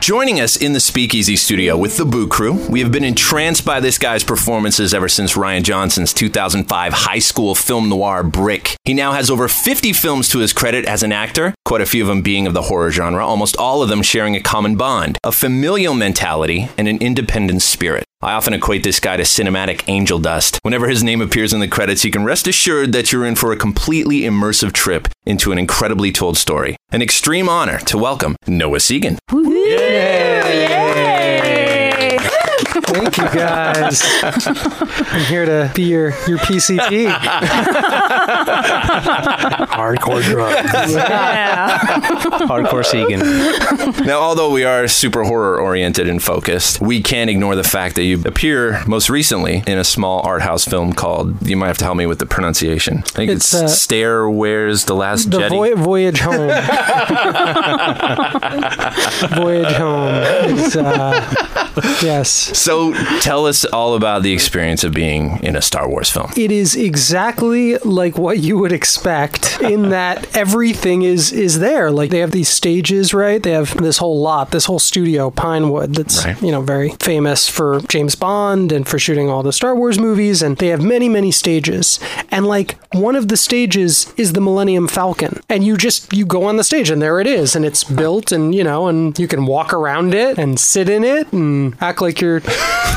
[0.03, 3.79] Joining us in the Speakeasy studio with the Boo Crew, we have been entranced by
[3.79, 8.75] this guy's performances ever since Rian Johnson's 2005 high school film noir Brick.
[8.85, 12.03] He now has over 50 films to his credit as an actor, quite a few
[12.03, 15.19] of them being of the horror genre, almost all of them sharing a common bond,
[15.23, 18.03] a familial mentality, and an independent spirit.
[18.25, 20.61] I often equate this guy to cinematic angel dust.
[20.63, 23.51] Whenever his name appears in the credits, you can rest assured that you're in for
[23.51, 26.77] a completely immersive trip into an incredibly told story.
[26.93, 29.19] An extreme honor to welcome Noah Segan.
[32.93, 34.03] Thank you guys.
[34.23, 37.09] I'm here to be your your PCP.
[39.67, 40.93] hardcore drugs.
[40.93, 41.79] Yeah.
[42.47, 44.05] Hardcore Segan.
[44.07, 48.05] Now, although we are super horror oriented and focused, we can't ignore the fact that
[48.05, 51.85] you appear most recently in a small art house film called, you might have to
[51.85, 52.99] help me with the pronunciation.
[52.99, 55.55] I think it's, It's, uh, Stare Where's the Last The Jetty.
[55.57, 56.49] voy- voyage home.
[59.37, 60.15] voyage home.
[60.59, 61.21] It's, uh,
[62.03, 62.31] yes.
[62.31, 62.82] so
[63.21, 66.31] tell us all about the experience of being in a Star Wars film.
[66.37, 71.91] It is exactly like what you would expect in that everything is is there.
[71.91, 73.43] Like they have these stages, right?
[73.43, 76.41] They have this whole lot, this whole studio, Pinewood, that's Right.
[76.43, 80.43] you know very famous for James Bond and for shooting all the Star Wars movies.
[80.43, 81.99] And they have many, many stages.
[82.31, 86.45] And like one of the stages is the Millennium Falcon, and you just you go
[86.45, 89.29] on the stage and there it is, and it's built, and you know, and you
[89.29, 92.41] can walk around it and sit in it and act like you're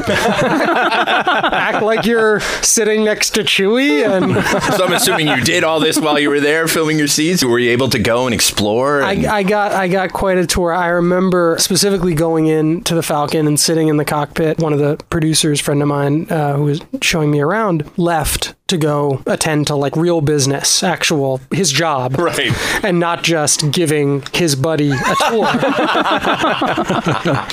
[0.07, 4.33] Act like you're sitting next to Chewie and
[4.75, 7.43] so I'm assuming you did all this while you were there filming your scenes.
[7.43, 9.01] Were you able to go and explore?
[9.01, 10.73] and- I, I got I got quite a tour.
[10.73, 14.59] I remember specifically going in to the Falcon and sitting in the cockpit.
[14.59, 18.77] One of the producers, friend of mine, uh, who was showing me around, left to
[18.77, 22.51] go attend to like real business, actual his job, Right.
[22.83, 25.45] and not just giving his buddy a tour.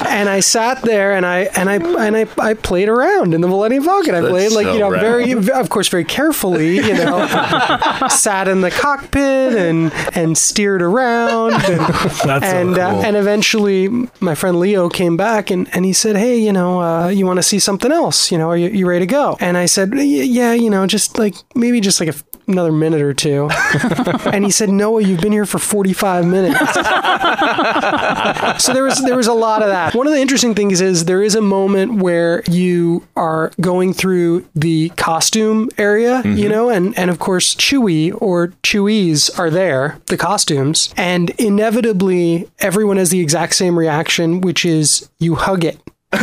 [0.09, 1.75] and I sat there and I and I
[2.07, 4.15] and I, I played around in the Millennium Falcon.
[4.15, 5.01] I That's played like so you know rad.
[5.03, 7.27] very of course very carefully, you know,
[8.09, 11.81] sat in the cockpit and and steered around and
[12.25, 13.05] That's so and uh, cool.
[13.05, 13.89] and eventually
[14.21, 17.37] my friend Leo came back and, and he said, "Hey, you know, uh, you want
[17.39, 18.31] to see something else?
[18.33, 21.02] You know, are you, you ready to go?" And I said, "Yeah, you know, just
[21.19, 22.15] like maybe just like a
[22.49, 23.49] another minute or two.
[24.33, 26.59] and he said, "Noah, you've been here for 45 minutes."
[28.65, 29.95] so there was there was a lot of that.
[29.95, 34.49] One of the interesting things is there is a moment where you are going through
[34.55, 36.49] the costume area, you mm-hmm.
[36.49, 42.97] know, and and of course Chewie or Chewies are there, the costumes, and inevitably everyone
[42.97, 45.79] has the exact same reaction, which is you hug it.
[46.13, 46.21] Did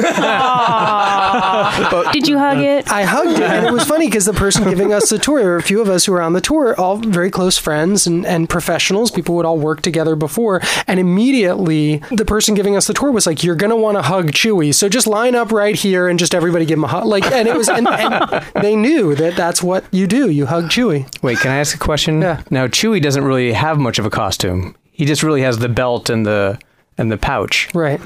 [2.28, 2.92] you hug uh, it?
[2.92, 5.50] I hugged it, and it was funny because the person giving us the tour, there
[5.50, 8.26] were a few of us who were on the tour, all very close friends and,
[8.26, 9.10] and professionals.
[9.10, 13.26] People would all work together before, and immediately the person giving us the tour was
[13.26, 16.36] like, "You're gonna want to hug Chewie, so just line up right here and just
[16.36, 19.64] everybody give him a hug." Like, and it was, and, and they knew that that's
[19.64, 20.30] what you do.
[20.30, 21.08] You hug Chewie.
[21.24, 22.22] Wait, can I ask a question?
[22.22, 22.44] Yeah.
[22.52, 24.76] Now Chewie doesn't really have much of a costume.
[24.92, 26.60] He just really has the belt and the
[26.98, 27.70] and the pouch.
[27.74, 28.02] Right.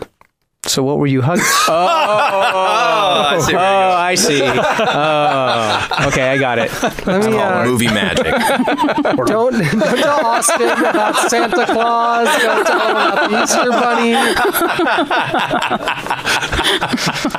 [0.65, 1.43] So what were you hugging?
[1.65, 4.41] Oh, I see oh, I see.
[4.43, 6.71] Oh, okay, I got it.
[7.05, 7.37] Let me.
[7.37, 8.25] Uh, movie magic.
[9.03, 12.27] don't, don't tell Austin about Santa Claus.
[12.41, 13.69] Don't tell him about the Easter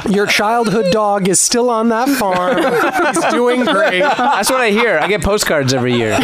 [0.04, 0.14] Bunny.
[0.14, 2.58] Your childhood dog is still on that farm.
[3.14, 4.00] He's doing great.
[4.00, 4.98] That's what I hear.
[4.98, 6.20] I get postcards every year.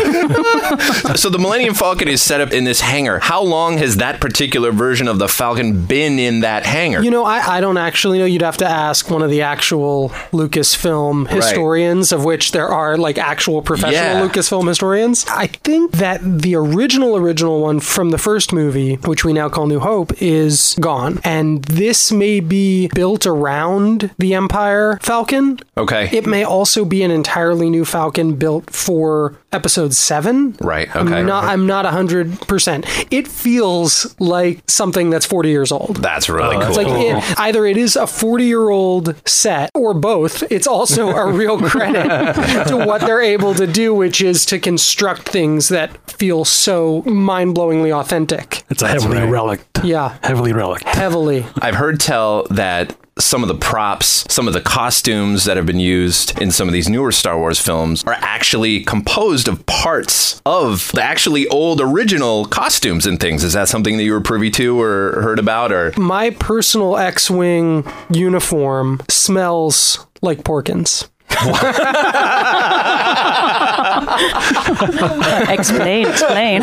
[1.16, 3.20] so the Millennium Falcon is set up in this hangar.
[3.20, 6.89] How long has that particular version of the Falcon been in that hangar?
[6.90, 8.24] You know, I, I don't actually know.
[8.24, 13.18] You'd have to ask one of the actual Lucasfilm historians, of which there are like
[13.18, 14.26] actual professional Yeah.
[14.28, 15.24] Lucasfilm historians.
[15.28, 19.66] I think that the original, original one from the first movie, which we now call
[19.66, 21.20] New Hope, is gone.
[21.24, 25.58] And this may be built around the Empire Falcon.
[25.76, 26.08] Okay.
[26.12, 30.56] It may also be an entirely new Falcon built for episode seven.
[30.60, 31.14] Right, okay.
[31.14, 33.06] I'm not, I'm not 100%.
[33.10, 35.96] It feels like something that's 40 years old.
[35.96, 36.66] That's really cool.
[36.66, 40.42] It's like it, either it is a 40 year old set or both.
[40.50, 45.28] It's also a real credit to what they're able to do, which is to construct
[45.28, 48.62] things that feel so mind blowingly authentic.
[48.70, 49.28] It's a heavily right.
[49.30, 49.60] relic.
[49.82, 50.82] Yeah, Heavily relic.
[50.82, 51.46] heavily.
[51.60, 55.80] I've heard tell that some of the props, some of the costumes that have been
[55.80, 60.90] used in some of these newer Star Wars films are actually composed of parts of
[60.94, 63.44] the actually old original costumes and things.
[63.44, 67.30] Is that something that you were privy to or heard about or My personal X
[67.30, 71.08] Wing uniform smells like Porkins.
[75.48, 76.62] explain, explain.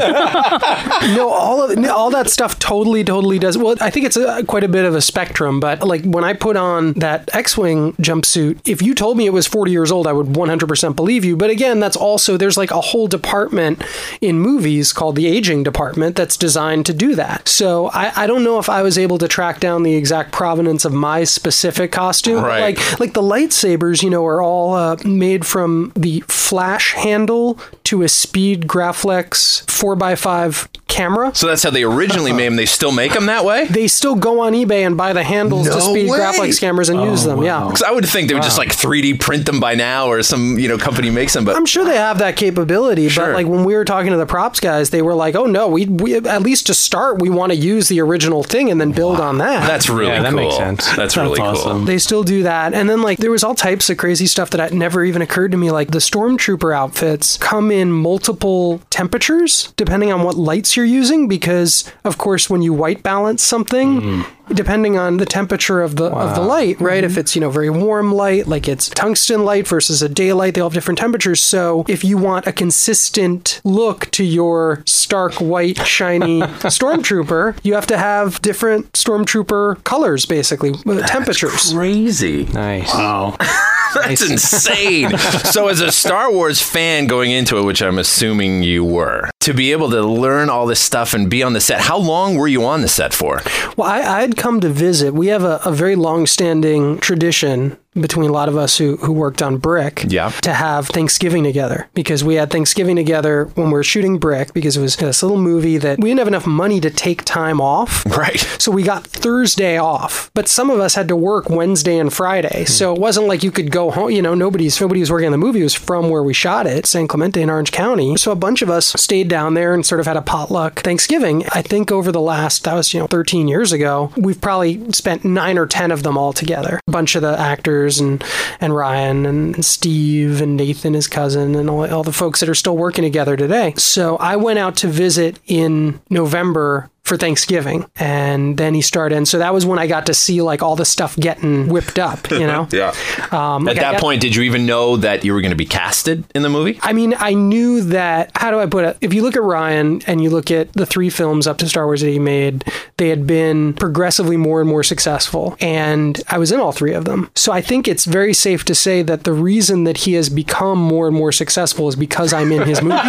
[1.16, 3.58] no, all of no, all that stuff totally, totally does.
[3.58, 5.60] Well, I think it's a, quite a bit of a spectrum.
[5.60, 9.48] But like when I put on that X-wing jumpsuit, if you told me it was
[9.48, 11.36] 40 years old, I would 100% believe you.
[11.36, 13.84] But again, that's also there's like a whole department
[14.22, 17.48] in movies called the aging department that's designed to do that.
[17.48, 20.86] So I, I don't know if I was able to track down the exact provenance
[20.86, 22.44] of my specific costume.
[22.44, 22.78] Right.
[22.78, 28.04] Like like the lightsabers, you know, are all uh, made from the flash handle to
[28.04, 31.34] a speed Graflex 4x5 camera.
[31.36, 32.56] So that's how they originally made them.
[32.56, 33.66] They still make them that way?
[33.68, 36.20] They still go on eBay and buy the handles to No speed way.
[36.20, 37.44] Graflex cameras and use them.
[37.44, 37.64] Yeah.
[37.66, 40.58] Because I would think they would just like 3D print them by now, or some
[40.58, 41.46] you know company makes them.
[41.46, 43.28] But I'm sure they have that capability, Sure.
[43.28, 45.68] but like when we were talking to the props guys, they were like, "Oh no,
[45.68, 48.92] we, we at least to start, we want to use the original thing and then
[48.92, 50.40] build on that." that's really Yeah, that cool.
[50.42, 50.96] makes sense.
[50.96, 51.48] That's, really cool.
[51.48, 51.86] awesome.
[51.86, 52.74] they still do that.
[52.74, 55.58] And then like there was all types of crazy stuff that never even occurred to
[55.58, 55.72] me.
[55.72, 61.92] Like the stormtrooper outfits come in multiple temperatures depending on what lights you're using because
[62.04, 66.42] of course when you white balance something depending on the temperature of the of the
[66.42, 67.04] light, right?
[67.04, 70.62] If it's, you know, very warm light, like it's tungsten light versus a daylight, they
[70.62, 71.42] all have different temperatures.
[71.42, 77.88] So if you want a consistent look to your stark white shiny stormtrooper, you have
[77.88, 81.74] to have different stormtrooper colors basically, uh, temperatures.
[81.74, 82.46] Crazy.
[82.46, 82.94] Nice.
[82.94, 83.36] Wow.
[83.94, 85.18] That's insane.
[85.18, 89.54] so, as a Star Wars fan going into it, which I'm assuming you were, to
[89.54, 92.48] be able to learn all this stuff and be on the set, how long were
[92.48, 93.42] you on the set for?
[93.76, 95.14] Well, I, I'd come to visit.
[95.14, 99.42] We have a, a very long-standing tradition between a lot of us who, who worked
[99.42, 100.30] on Brick Yeah.
[100.42, 104.78] to have Thanksgiving together because we had Thanksgiving together when we were shooting Brick because
[104.78, 108.06] it was this little movie that we didn't have enough money to take time off.
[108.18, 108.40] Right.
[108.58, 112.62] So we got Thursday off, but some of us had to work Wednesday and Friday.
[112.62, 112.72] Hmm.
[112.72, 114.10] So it wasn't like you could go home.
[114.10, 115.60] You know, nobody's nobody was working on the movie.
[115.60, 118.18] It was from where we shot it, San Clemente in Orange County.
[118.18, 121.44] So a bunch of us stayed down there and sort of had a potluck Thanksgiving.
[121.52, 125.24] I think over the last that was you know 13 years ago, we've probably spent
[125.24, 126.80] nine or ten of them all together.
[126.88, 128.24] A bunch of the actors and
[128.60, 132.56] and Rian and Steve and Nathan, his cousin, and all, all the folks that are
[132.56, 133.74] still working together today.
[133.78, 137.86] So I went out to visit in November for Thanksgiving.
[137.96, 139.16] And then he started.
[139.16, 141.98] And so that was when I got to see like all the stuff getting whipped
[142.00, 142.68] up, you know?
[142.78, 142.94] Yeah.
[143.32, 145.52] Um, At like, I that got- point, did you even know that you were going
[145.52, 146.78] to be casted in the movie?
[146.84, 148.32] I mean, I knew that.
[148.36, 148.98] How do I put it?
[149.02, 151.86] If you look at Rian and you look at the three films up to Star
[151.86, 152.64] Wars that he made,
[152.98, 155.56] they had been progressively more and more successful.
[155.60, 157.30] And I was in all three of them.
[157.36, 160.78] So I think it's very safe to say that the reason that he has become
[160.78, 163.00] more and more successful is because I'm in his movies.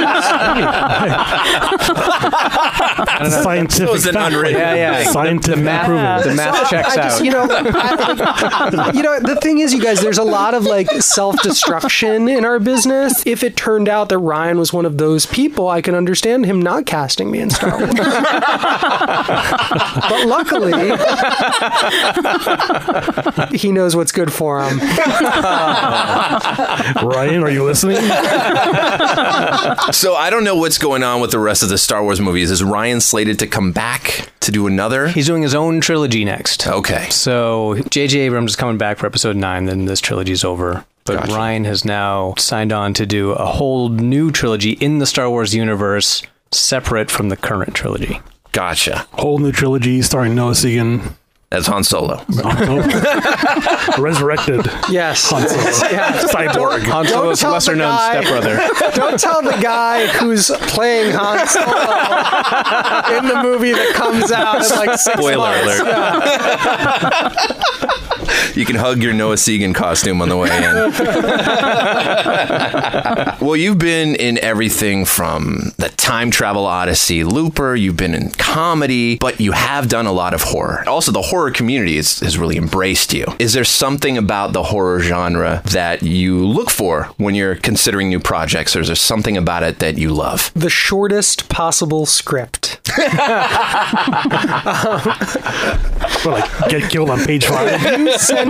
[3.42, 3.88] Scientific.
[3.88, 4.33] It was an fact.
[4.35, 5.05] unwritten Yeah, yeah.
[5.11, 6.22] Scientific The math- approval.
[6.31, 7.24] the math checks I just, out.
[7.24, 10.90] you know, I- you know, the thing is, you guys, there's a lot of like
[10.90, 13.22] self-destruction in our business.
[13.27, 16.61] If it turned out that Rian was one of those people, I can understand him
[16.62, 17.92] not casting me in Star Wars.
[20.09, 20.72] but luckily,
[23.57, 24.79] he knows what's good for him.
[26.98, 27.96] Rian, are you listening?
[29.92, 32.51] So I don't know what's going on with the rest of the Star Wars movies.
[32.51, 35.07] Is Rian slated to come back to do another?
[35.07, 36.67] He's doing his own trilogy next.
[36.67, 37.09] Okay.
[37.11, 38.19] So J.J.
[38.19, 40.85] Abrams is coming back for episode nine, then this trilogy's over.
[41.05, 41.33] But Gotcha.
[41.33, 45.55] Rian has now signed on to do a whole new trilogy in the Star Wars
[45.55, 48.21] universe, separate from the current trilogy.
[48.51, 49.07] Gotcha.
[49.12, 51.14] Whole new trilogy starring Noah Segan.
[51.50, 52.22] That's Han Solo.
[53.98, 54.66] Resurrected.
[54.90, 55.30] Yes.
[55.90, 56.12] Yeah.
[56.20, 56.82] Cyborg.
[56.82, 58.56] Han Don't Solo's tell the lesser known guy- stepbrother.
[58.94, 61.66] Don't tell the guy who's playing Han Solo
[63.18, 65.80] in the movie that comes out in like six Spoiler months.
[65.80, 65.87] alert.
[65.88, 67.34] Yeah.
[68.59, 70.62] You can hug your Noah Segan costume on the way in.
[73.47, 79.16] well, you've been in everything from the time travel odyssey, Looper, you've been in comedy,
[79.18, 80.83] but you have done a lot of horror.
[80.88, 83.27] Also, the horror community has, has really embraced you.
[83.38, 88.18] Is there something about the horror genre that you look for when you're considering new
[88.18, 90.51] projects, or is there something about it that you love?
[90.55, 92.81] The shortest possible script.
[96.25, 97.81] What, like get killed on page five.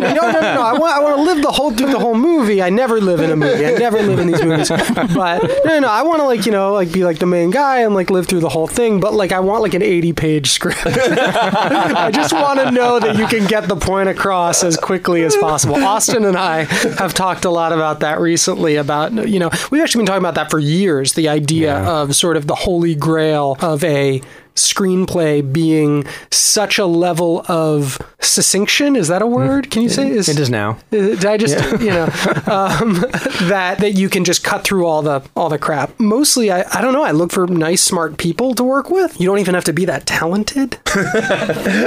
[0.00, 0.62] No, no, no, no.
[0.62, 2.62] I want, I want to live the whole through the whole movie.
[2.62, 3.66] I never live in a movie.
[3.66, 4.68] I never live in these movies.
[4.68, 5.88] But no, no, no.
[5.88, 8.26] I want to like you know like be like the main guy and like live
[8.26, 9.00] through the whole thing.
[9.00, 10.80] But like I want like an eighty-page script.
[10.86, 15.36] I just want to know that you can get the point across as quickly as
[15.36, 15.76] possible.
[15.76, 16.64] Austin and I
[16.98, 18.76] have talked a lot about that recently.
[18.76, 21.14] About you know we've actually been talking about that for years.
[21.14, 24.20] The idea of sort of the holy grail of a
[24.58, 30.28] screenplay being such a level of succinction is that a word can you say is
[30.28, 30.70] It is now.
[30.70, 32.04] uh, Did I just, you know,
[32.46, 33.04] um,
[33.48, 35.98] that that you can just cut through all the all the crap.
[35.98, 37.02] Mostly, I, I don't know.
[37.04, 39.20] I look for nice, smart people to work with.
[39.20, 40.78] You don't even have to be that talented.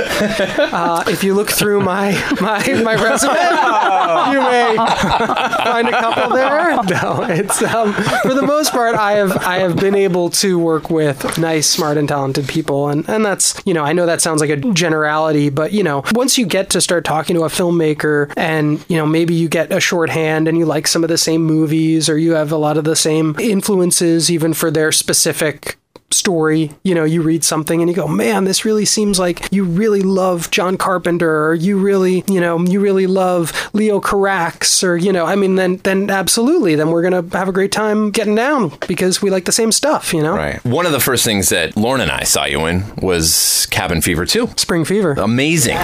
[0.02, 3.34] uh, if you look through my my my resume,
[4.34, 6.72] you may find a couple there.
[6.84, 10.90] No, it's um, for the most part, I have I have been able to work
[10.90, 14.42] with nice, smart, and talented people, and and that's you know I know that sounds
[14.42, 18.32] like a generality, but you know once you get to start talking to a filmmaker,
[18.38, 21.44] and you know maybe you get a shorthand and you like some of the same
[21.44, 25.78] movies, or you have a lot of the same influences, even for their specific
[26.14, 29.64] story you know you read something and you go man this really seems like you
[29.64, 34.98] really love john carpenter or you really you know you really love leo carax or
[34.98, 38.36] you know i mean then then absolutely then we're gonna have a great time getting
[38.36, 40.64] down because we like the same stuff you know Right.
[40.66, 44.26] One of the first things that Lauren and I saw you in was Cabin Fever
[44.26, 44.50] 2.
[44.56, 45.78] spring fever Amazing.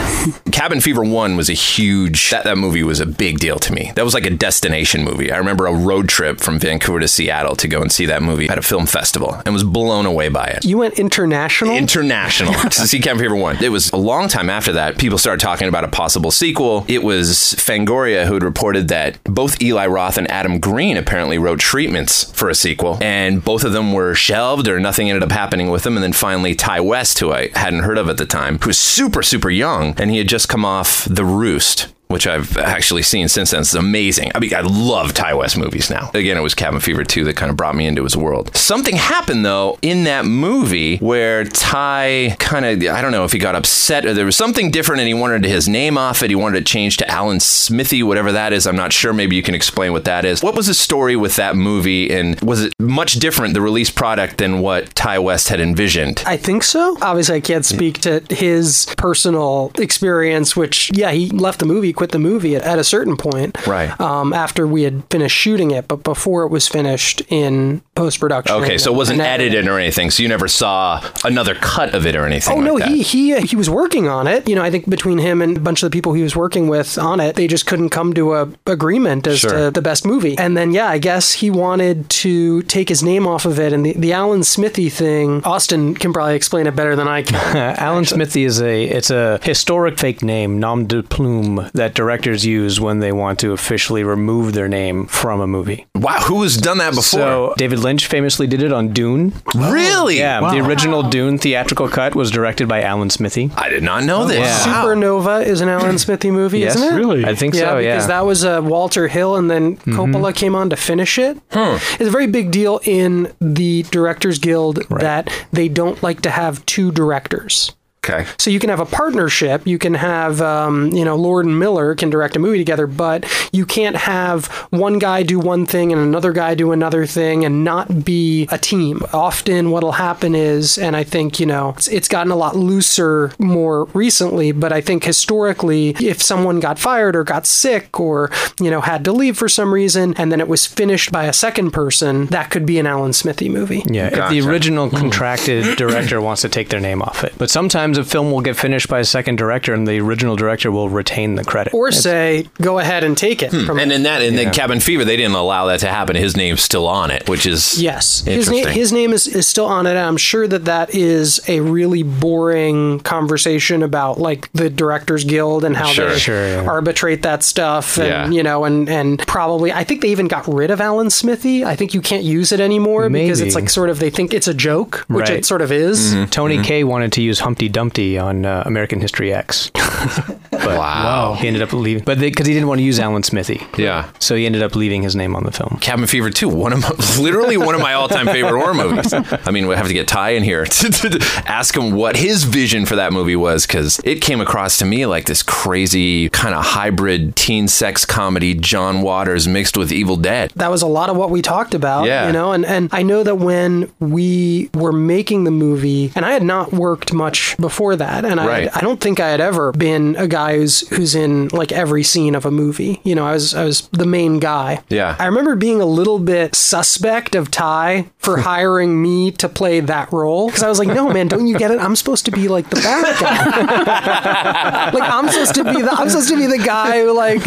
[0.52, 3.92] Cabin Fever 1 was a huge, that, that movie was a big deal to me.
[3.96, 5.32] That was like a destination movie.
[5.32, 8.50] I remember a road trip from Vancouver to Seattle to go and see that movie
[8.50, 10.66] at a film festival and was blown away by it.
[10.66, 13.64] you went international International to see Cabin Fever 1.
[13.64, 14.98] It was a long time after that.
[14.98, 16.86] People started talking about a possible sequel.
[16.88, 21.60] It was Fangoria who had reported that both Eli Roth and Adam Green apparently wrote
[21.60, 25.70] treatments for a sequel, and both of them were shelved or nothing ended up happening
[25.70, 25.96] with them.
[25.96, 28.78] And then finally, Ti West, who I hadn't heard of at the time, who was
[28.80, 33.28] super, super young, and he had just come off The Roost which I've actually seen
[33.28, 33.62] since then.
[33.62, 34.32] It's amazing.
[34.36, 36.12] I mean, I love Ti West movies now.
[36.14, 38.56] Again, it was Cabin Fever 2 that kind of brought me into his world.
[38.56, 43.40] Something happened, though, in that movie where Ti kind of, I don't know if he
[43.40, 46.30] got upset or there was something different and he wanted his name off it.
[46.30, 48.68] He wanted to change to Alan Smithee, whatever that is.
[48.68, 49.14] I'm not sure.
[49.14, 50.42] Maybe you can explain what that is.
[50.44, 54.38] What was the story with that movie and was it much different, the release product,
[54.38, 56.24] than what Ti West had envisioned?
[56.26, 56.98] I think so.
[57.02, 62.12] Obviously, I can't speak to his personal experience, which, yeah, he left the movie, quit
[62.12, 63.66] the movie at, at a certain point.
[63.68, 64.00] Right.
[64.00, 68.56] Um, after we had finished shooting it, but before it was finished in post production.
[68.58, 72.16] Okay, so it wasn't edited or anything, so you never saw another cut of it
[72.16, 72.54] or anything.
[72.54, 72.88] Oh like no, that.
[72.90, 74.48] he he he was working on it.
[74.48, 76.68] You know, I think between him and a bunch of the people he was working
[76.68, 79.52] with on it, they just couldn't come to a agreement as Sure.
[79.66, 80.38] to the best movie.
[80.38, 83.74] And then yeah, I guess he wanted to take his name off of it.
[83.74, 87.58] And the the Alan Smithee thing, Austin can probably explain it better than I can.
[87.80, 92.80] Alan Smithee is a it's a historic fake name, nom de plume, that directors use
[92.80, 95.86] when they want to officially remove their name from a movie.
[95.96, 97.04] Wow, who has done that before?
[97.20, 99.34] So David Lynch famously did it on Dune.
[99.56, 100.20] Really?
[100.20, 103.52] Yeah, the original Dune theatrical cut was directed by Alan Smithee.
[103.56, 104.38] I did not know this.
[104.40, 104.58] Yeah.
[104.66, 106.76] Supernova is an Alan Smithee movie, Yes.
[106.76, 106.98] isn't it?
[106.98, 107.26] Really?
[107.26, 107.66] I think yeah, so.
[107.78, 108.08] because Yeah, Mm-hmm.
[108.10, 111.38] that was uh, Walter Hill, and then Coppola came on to finish it.
[111.52, 116.66] It's a very big deal in the Directors Guild that they don't like to have
[116.66, 117.74] two directors.
[118.08, 118.26] Okay.
[118.38, 119.68] So you can have a partnership.
[119.68, 123.26] You can have, um, you know, Lord and Miller can direct a movie together, but
[123.52, 127.64] you can't have one guy do one thing and another guy do another thing and
[127.64, 129.02] not be a team.
[129.14, 133.32] Often, what'll happen is, and I think you know, it's, it's gotten a lot looser
[133.40, 138.72] more recently, but I think historically, if someone got fired or got sick or you
[138.72, 141.72] know had to leave for some reason, and then it was finished by a second
[141.72, 143.84] person, that could be an Alan Smithee movie.
[143.86, 147.34] Yeah, if the original contracted director wants to take their name off it.
[147.38, 150.72] But sometimes a film will get finished by a second director and the original director
[150.72, 151.74] will retain the credit.
[151.74, 153.52] Or say, go ahead and take it.
[153.52, 153.66] Hmm.
[153.66, 154.46] From And in that, in Yeah.
[154.46, 156.16] the Cabin Fever, they didn't allow that to happen.
[156.16, 159.66] His name's still on it, which is Yes, his name his name is, is still
[159.66, 159.92] on it.
[159.92, 165.64] And I'm sure that that is a really boring conversation about like the Directors Guild
[165.64, 166.10] and how Sure.
[166.12, 166.66] they Sure, yeah.
[166.68, 168.30] arbitrate that stuff, and Yeah.
[168.30, 171.64] you know, and and probably I think they even got rid of Alan Smithee.
[171.64, 174.48] I think you can't use it anymore because it's like sort of they think it's
[174.48, 175.40] a joke, which Right.
[175.40, 176.14] it sort of is.
[176.14, 176.26] Mm-hmm.
[176.26, 176.64] Tony mm-hmm.
[176.64, 179.70] Kaye wanted to use Humpty Dumpty on uh, American History X.
[180.52, 181.36] but Wow.
[181.40, 183.62] he ended up leaving, but because he didn't want to use Alan Smithee.
[183.78, 184.10] Yeah.
[184.20, 185.78] So he ended up leaving his name on the film.
[185.82, 186.90] Cabin Fever 2, one of my,
[187.22, 189.14] literally one of my all-time favorite horror movies.
[189.14, 192.18] I mean, we have to get Ti in here to, to- to ask him what
[192.18, 196.30] his vision for that movie was because it came across to me like this crazy
[196.30, 200.52] kind of hybrid teen sex comedy John Waters mixed with Evil Dead.
[200.58, 202.28] that was a lot of what we talked about Yeah.
[202.28, 206.32] you know and and I know that when we were making the movie and I
[206.34, 210.16] had not worked much before that and I I don't think I had ever been
[210.18, 213.54] a guy who's who's in like every scene of a movie you know I was
[213.54, 215.16] I was the main guy Yeah.
[215.20, 220.12] I remember being a little bit suspect of Ti for hiring me to play that
[220.12, 222.48] role because I was like no man don't you get it I'm supposed to be
[222.48, 226.64] like the bad guy like I'm supposed to be the I'm supposed to be the
[226.64, 227.44] guy who like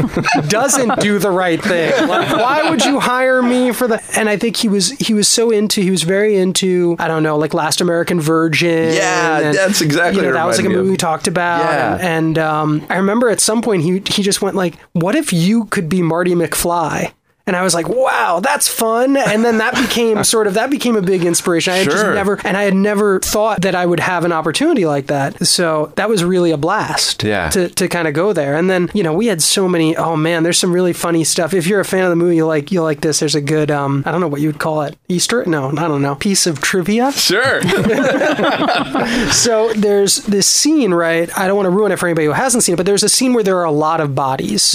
[0.48, 2.08] doesn't do the right thing.
[2.08, 5.28] Like why would you hire me for the and I think he was he was
[5.28, 8.94] so into he was very into I don't know like Last American Virgin.
[8.94, 11.60] Yeah, and, that's exactly you know, that was like a movie we talked about.
[11.60, 11.94] Yeah.
[11.94, 15.32] And, and um, I remember at some point he he just went like, "What if
[15.32, 17.12] you could be Marty McFly?"
[17.50, 19.16] And I was like, wow, that's fun.
[19.16, 21.72] And then that became sort of, that became a big inspiration.
[21.72, 24.86] I had just never, and I had never thought that I would have an opportunity
[24.86, 25.44] like that.
[25.48, 27.48] So that was really a blast Yeah.
[27.50, 28.54] to, to kind of go there.
[28.54, 31.52] And then, you know, we had so many, oh man, there's some really funny stuff.
[31.52, 33.18] If you're a fan of the movie, you like, you like this.
[33.18, 34.96] There's a good, um, I don't know what you would call it.
[35.08, 35.44] Easter?
[35.44, 36.14] No, I don't know.
[36.14, 37.10] Piece of trivia.
[37.10, 37.60] Sure.
[39.32, 41.30] So there's this scene, right?
[41.38, 43.08] I don't want to ruin it for anybody who hasn't seen it, but there's a
[43.08, 44.72] scene where there are a lot of bodies,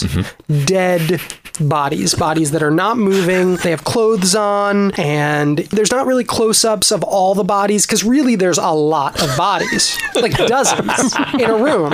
[0.65, 1.21] dead
[1.59, 3.55] bodies, bodies that are not moving.
[3.57, 8.03] They have clothes on, and there's not really close ups of all the bodies because
[8.03, 11.93] really there's a lot of bodies, like dozens in a room.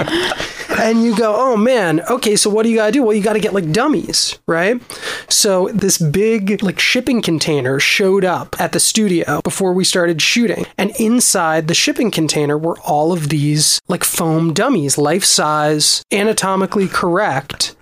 [0.80, 3.04] And you go, oh man, okay, so what do you gotta do?
[3.04, 4.82] Well, you gotta get like dummies, right?
[5.30, 10.66] So this big like shipping container showed up at the studio before we started shooting.
[10.78, 16.88] And inside the shipping container were all of these like foam dummies, life size, anatomically
[16.88, 17.76] correct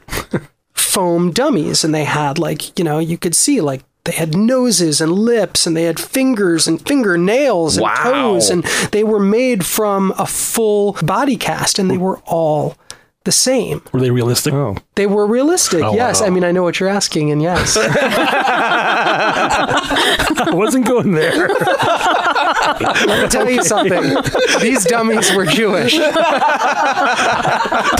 [0.80, 1.84] foam dummies.
[1.84, 5.68] And they had like, you know, you could see like they had noses and lips
[5.68, 7.94] and they had fingers and fingernails and Wow.
[8.04, 12.76] toes and they were made from a full body cast and they were all
[13.30, 13.84] the the same.
[13.94, 14.56] Were they realistic?
[14.56, 14.76] Oh.
[14.96, 16.20] They were realistic, Oh, yes.
[16.20, 16.26] wow.
[16.26, 17.78] I mean, I know what you're asking, and yes.
[17.80, 17.86] I
[20.52, 21.48] wasn't going there.
[21.48, 24.16] Let me tell you something.
[24.62, 25.94] These dummies were Jewish.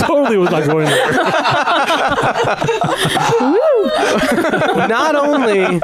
[0.00, 1.12] totally was not going there.
[4.88, 5.78] Not only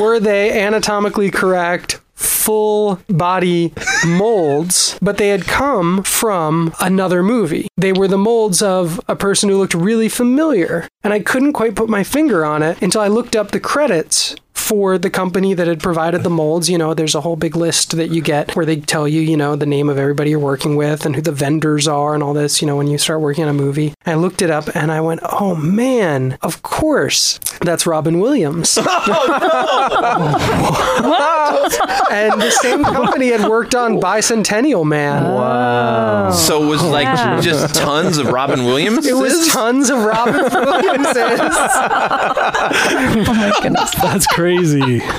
[0.00, 2.00] were they anatomically correct,
[2.42, 3.72] full body
[4.06, 7.68] molds, but they had come from another movie.
[7.76, 10.88] They were the molds of a person who looked really familiar.
[11.04, 14.34] And I couldn't quite put my finger on it until I looked up the credits
[14.54, 16.68] for the company that had provided the molds.
[16.70, 19.36] You know, there's a whole big list that you get where they tell you, you
[19.36, 22.32] know, the name of everybody you're working with and who the vendors are and all
[22.34, 23.92] this, you know, when you start working on a movie.
[24.06, 28.78] I looked it up and I went, oh man, of course, that's Robin Williams.
[31.04, 31.68] Oh,
[32.10, 35.24] and the same company had worked on Bicentennial Man.
[35.24, 36.30] Wow.
[36.30, 37.40] So it was like Yeah.
[37.40, 39.06] just tons of Robin Williams.
[39.06, 41.40] It was tons of Robin Williamses.
[43.24, 43.90] Oh my goodness.
[43.96, 44.41] That's crazy.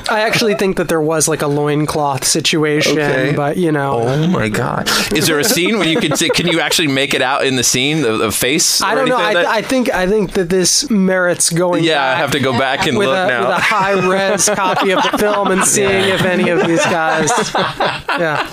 [0.10, 3.34] I actually think that there was like a loincloth situation, Okay.
[3.36, 4.02] but you know.
[4.02, 4.90] Oh my god!
[5.14, 7.56] Is there a scene where you can see, can you actually make it out in
[7.56, 8.82] the scene the, the face?
[8.82, 9.18] I don't know.
[9.18, 11.84] I, anything I think I think that this merits going.
[11.84, 13.48] yeah, I have to go back and look a, now.
[13.48, 17.32] with a high res copy of the film and seeing if any of these guys.
[18.14, 18.48] Yeah.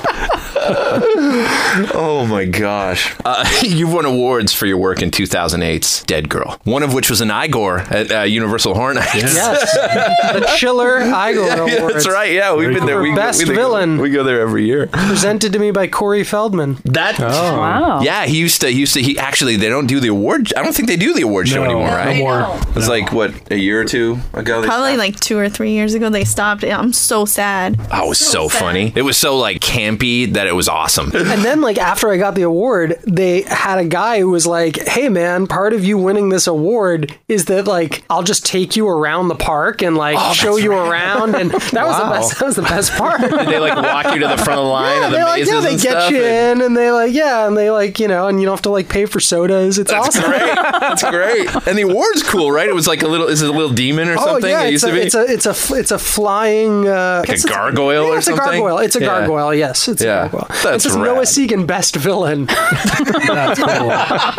[1.95, 3.15] Oh my gosh.
[3.25, 7.21] Uh, you've won awards for your work in 2008's Dead Girl, one of which was
[7.21, 9.15] an Igor at uh, Universal Horror Nights.
[9.15, 9.73] Yes.
[10.41, 11.95] the Chiller Igor Yeah, Awards.
[11.95, 12.33] that's right.
[12.33, 13.01] Yeah, we've been there.
[13.01, 13.99] We, best we, we, villain.
[13.99, 14.89] We go there every year.
[14.89, 16.79] Presented to me by Corey Feldman.
[16.85, 17.19] That.
[17.21, 17.59] Oh.
[17.59, 18.01] Wow.
[18.03, 18.69] Yeah, he used to.
[18.69, 19.03] He used to.
[19.03, 19.57] He actually.
[19.57, 20.53] They don't do the award.
[20.57, 21.89] I don't think they do the award show No, anymore.
[21.89, 22.17] no Right?
[22.19, 22.61] more.
[22.77, 24.61] It's like what a year or two ago.
[24.61, 24.99] they Probably stopped?
[24.99, 26.65] like two or three years ago they stopped.
[26.65, 27.79] I'm so sad.
[27.93, 28.93] Oh, it was so, funny.
[28.95, 31.11] It was so like campy that it was awesome.
[31.31, 34.77] And then, like, after I got the award, they had a guy who was like,
[34.89, 38.89] Hey, man, part of you winning this award is that, like, I'll just take you
[38.89, 41.35] around the park and, like, Oh, show you around.
[41.37, 42.39] And that was the best.
[42.39, 43.21] That was the best part.
[43.31, 45.47] Did they like walk you to the front of the line of the they like,
[45.47, 48.09] yeah, they and get you And- in, and they like, yeah, and they like, you
[48.09, 49.79] know, and you don't have to like pay for sodas.
[49.79, 50.31] It's That's awesome.
[50.31, 50.55] great.
[50.55, 51.49] That's great.
[51.69, 52.69] And the award's cool, right?
[52.69, 53.29] It was like a little.
[53.29, 54.51] Is it a little demon or Oh something?
[54.51, 55.01] yeah, it it's used a, to be.
[55.03, 58.37] it's a it's a it's a flying uh, Like a gargoyle yeah, or it's a
[58.37, 58.79] gargoyle.
[58.79, 59.07] It's a Yeah.
[59.07, 59.55] gargoyle.
[59.55, 60.29] Yes, it's Yeah.
[60.45, 60.63] A gargoyle.
[60.73, 61.05] That's it says rad.
[61.05, 62.47] Noah Segan, best villain.
[62.47, 63.89] That's cool.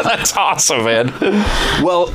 [0.03, 1.07] That's awesome, man.
[1.83, 2.07] Well,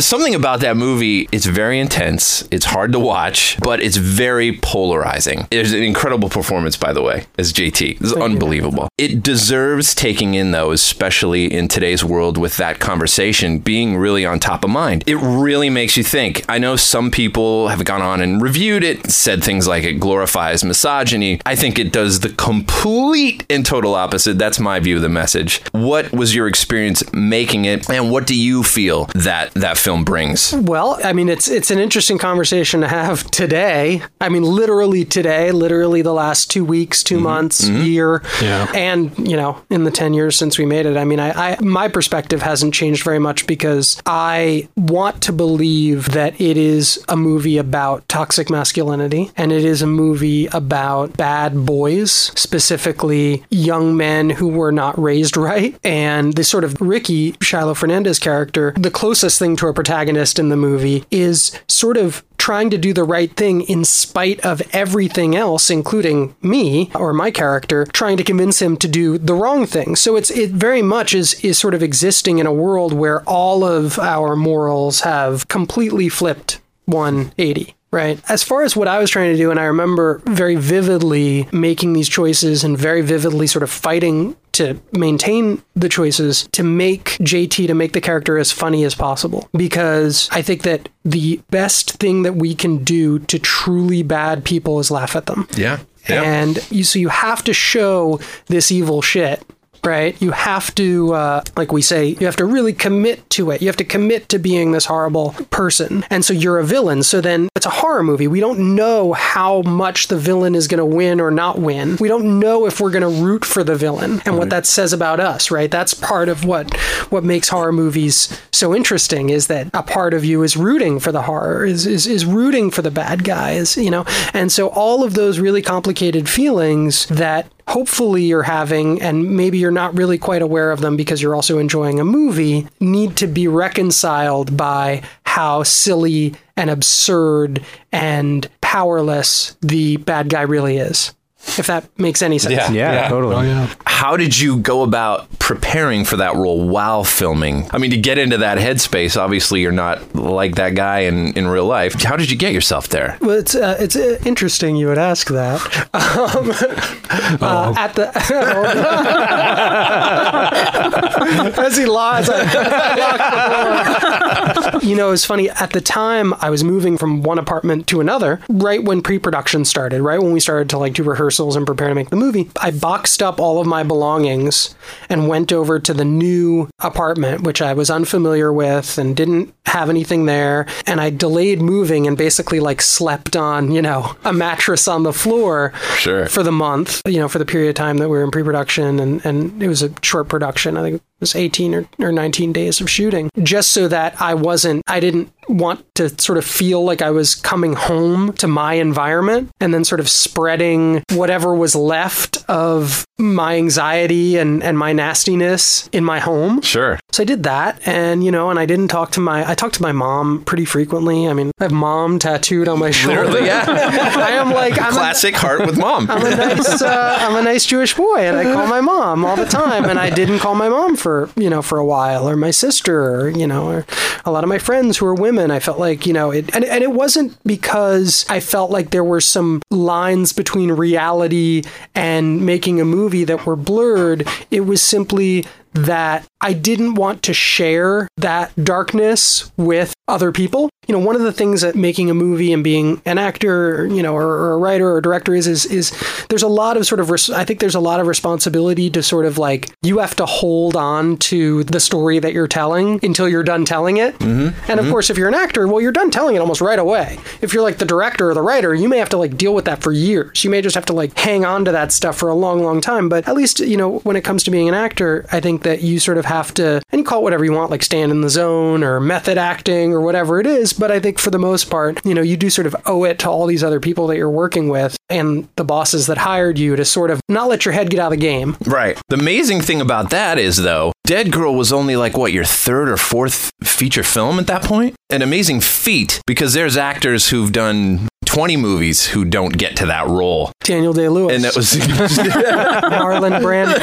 [0.00, 2.46] something about that movie, it's very intense.
[2.50, 5.46] It's hard to watch, but it's very polarizing.
[5.50, 8.00] There's an incredible performance, by the way, as JT.
[8.00, 8.88] It's unbelievable.
[8.98, 14.38] It deserves taking in, though, especially in today's world with that conversation being really on
[14.38, 15.04] top of mind.
[15.06, 16.44] It really makes you think.
[16.48, 20.64] I know some people have gone on and reviewed it, said things like it glorifies
[20.64, 21.40] misogyny.
[21.46, 24.38] I think it does the complete and total opposite.
[24.38, 25.62] That's my view of the message.
[25.72, 30.52] What was your experience making it, and what do you feel that that film brings?
[30.52, 34.02] Well, I mean, it's it's an interesting conversation to have today.
[34.20, 37.24] I mean, literally today, literally the last two weeks, 2 mm-hmm.
[37.24, 37.82] months, mm-hmm.
[37.82, 38.70] year, Yeah.
[38.74, 40.96] and you know, in the ten years since we made it.
[40.96, 46.10] I mean, I, I my perspective hasn't changed very much because I want to believe
[46.10, 51.66] that it is a movie about toxic masculinity, and it is a movie about bad
[51.66, 57.74] boys, specifically young men who were not raised right, and this sort of Ricky Shiloh
[57.74, 62.68] Fernandez character, the closest thing to a protagonist in the movie is sort of trying
[62.68, 67.86] to do the right thing in spite of everything else, including me or my character,
[67.86, 69.96] trying to convince him to do the wrong thing.
[69.96, 73.64] So it's it very much is is sort of existing in a world where all
[73.64, 78.20] of our morals have completely flipped 180 right?
[78.28, 81.92] As far as what I was trying to do, and I remember very vividly making
[81.92, 87.66] these choices and very vividly sort of fighting to maintain the choices to make JT
[87.66, 92.22] to make the character as funny as possible because I think that the best thing
[92.22, 95.48] that we can do to truly bad people is laugh at them.
[95.56, 95.80] Yeah.
[96.08, 99.42] And you so you have to show this evil shit.
[99.84, 100.20] Right?
[100.20, 103.60] You have to, uh, like we say, you have to really commit to it.
[103.60, 106.04] You have to commit to being this horrible person.
[106.10, 107.02] And so you're a villain.
[107.02, 108.26] So then it's a horror movie.
[108.26, 111.96] We don't know how much the villain is going to win or not win.
[112.00, 114.92] We don't know if we're going to root for the villain and what that says
[114.92, 115.70] about us, right?
[115.70, 116.74] That's part of what
[117.10, 121.12] what makes horror movies so interesting is that a part of you is rooting for
[121.12, 124.04] the horror, is is, is rooting for the bad guys, you know?
[124.32, 129.70] And so all of those really complicated feelings that hopefully you're having, and maybe you're
[129.70, 133.48] not really quite aware of them because you're also enjoying a movie, need to be
[133.48, 137.62] reconciled by how silly and absurd
[137.92, 141.12] and powerless the bad guy really is.
[141.58, 142.54] If that makes any sense.
[142.54, 142.70] Yeah.
[142.92, 143.36] Yeah, totally.
[143.36, 143.74] Oh yeah.
[143.86, 147.66] How did you go about preparing for that role while filming?
[147.70, 151.46] I mean, to get into that headspace, obviously you're not like that guy in, in
[151.46, 151.94] real life.
[152.02, 153.16] How did you get yourself there?
[153.20, 155.88] Well, it's uh, it's uh, interesting you would ask that.
[157.34, 158.08] Um, uh, at the
[161.60, 162.42] as he lies, I
[164.60, 164.80] locked the door.
[164.88, 165.50] You know, it's funny.
[165.50, 168.40] At the time, I was moving from one apartment to another.
[168.48, 171.94] Right when pre-production started, right when we started to like do rehearsals and prepare to
[171.94, 174.74] make the movie, I boxed up all of my belongings
[175.08, 179.90] and went over to the new apartment, which I was unfamiliar with and didn't have
[179.90, 180.66] anything there.
[180.86, 185.12] And I delayed moving and basically like slept on, you know, a mattress on the
[185.12, 186.26] floor Sure.
[186.26, 189.00] for the month, you know, for the period of time that we were in pre-production
[189.00, 190.76] and, and it was a short production.
[190.76, 194.82] I think was 18 or, or 19 days of shooting just so that I wasn't,
[194.86, 199.50] I didn't want to sort of feel like I was coming home to my environment
[199.60, 205.88] and then sort of spreading whatever was left of my anxiety and, and my nastiness
[205.92, 206.60] in my home.
[206.62, 206.98] Sure.
[207.12, 209.48] So I did that, and you know, and I didn't talk to my.
[209.48, 211.28] I talked to my mom pretty frequently.
[211.28, 213.24] I mean, I have mom tattooed on my shoulder.
[213.24, 213.64] Literally, yeah.
[213.68, 216.10] I am like I'm a, Classic heart with mom.
[216.10, 216.82] I'm a nice.
[216.82, 219.84] Uh, I'm a nice Jewish boy, and I call my mom all the time.
[219.84, 223.02] And I didn't call my mom for you know for a while, or my sister,
[223.02, 223.86] or you know, or
[224.24, 225.50] a lot of my friends who are women.
[225.50, 229.04] I felt like you know, it, and and it wasn't because I felt like there
[229.04, 231.62] were some lines between reality
[231.94, 234.26] and making a movie that were blurred.
[234.50, 240.68] It was simply that I didn't want to share that darkness with other people.
[240.86, 244.02] You know, one of the things that making a movie and being an actor, you
[244.02, 246.86] know, or, or a writer or a director is, is, is there's a lot of
[246.86, 249.98] sort of, res- I think there's a lot of responsibility to sort of like, you
[250.00, 254.18] have to hold on to the story that you're telling until you're done telling it.
[254.18, 254.70] Mm-hmm.
[254.70, 257.18] And of course, if you're an actor, well, you're done telling it almost right away.
[257.40, 259.64] If you're like the director or the writer, you may have to like deal with
[259.64, 260.44] that for years.
[260.44, 262.82] You may just have to like hang on to that stuff for a long, long
[262.82, 263.08] time.
[263.08, 265.82] But at least, you know, when it comes to being an actor, I think that
[265.82, 268.20] you sort of have to, and you call it whatever you want, like stand in
[268.20, 270.72] the zone or method acting or whatever it is.
[270.72, 273.18] But I think for the most part, you know, you do sort of owe it
[273.20, 276.76] to all these other people that you're working with and the bosses that hired you
[276.76, 278.56] to sort of not let your head get out of the game.
[278.64, 278.98] Right.
[279.08, 282.88] The amazing thing about that is, though, Dead Girl was only like, what, your third
[282.88, 284.94] or fourth feature film at that point?
[285.10, 290.08] An amazing feat because there's actors who've done 20 movies who don't get to that
[290.08, 290.50] role.
[290.60, 291.34] Daniel Day Lewis.
[291.36, 291.74] And that was.
[291.76, 293.76] Marlon Brando.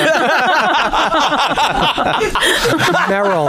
[3.08, 3.47] Meryl.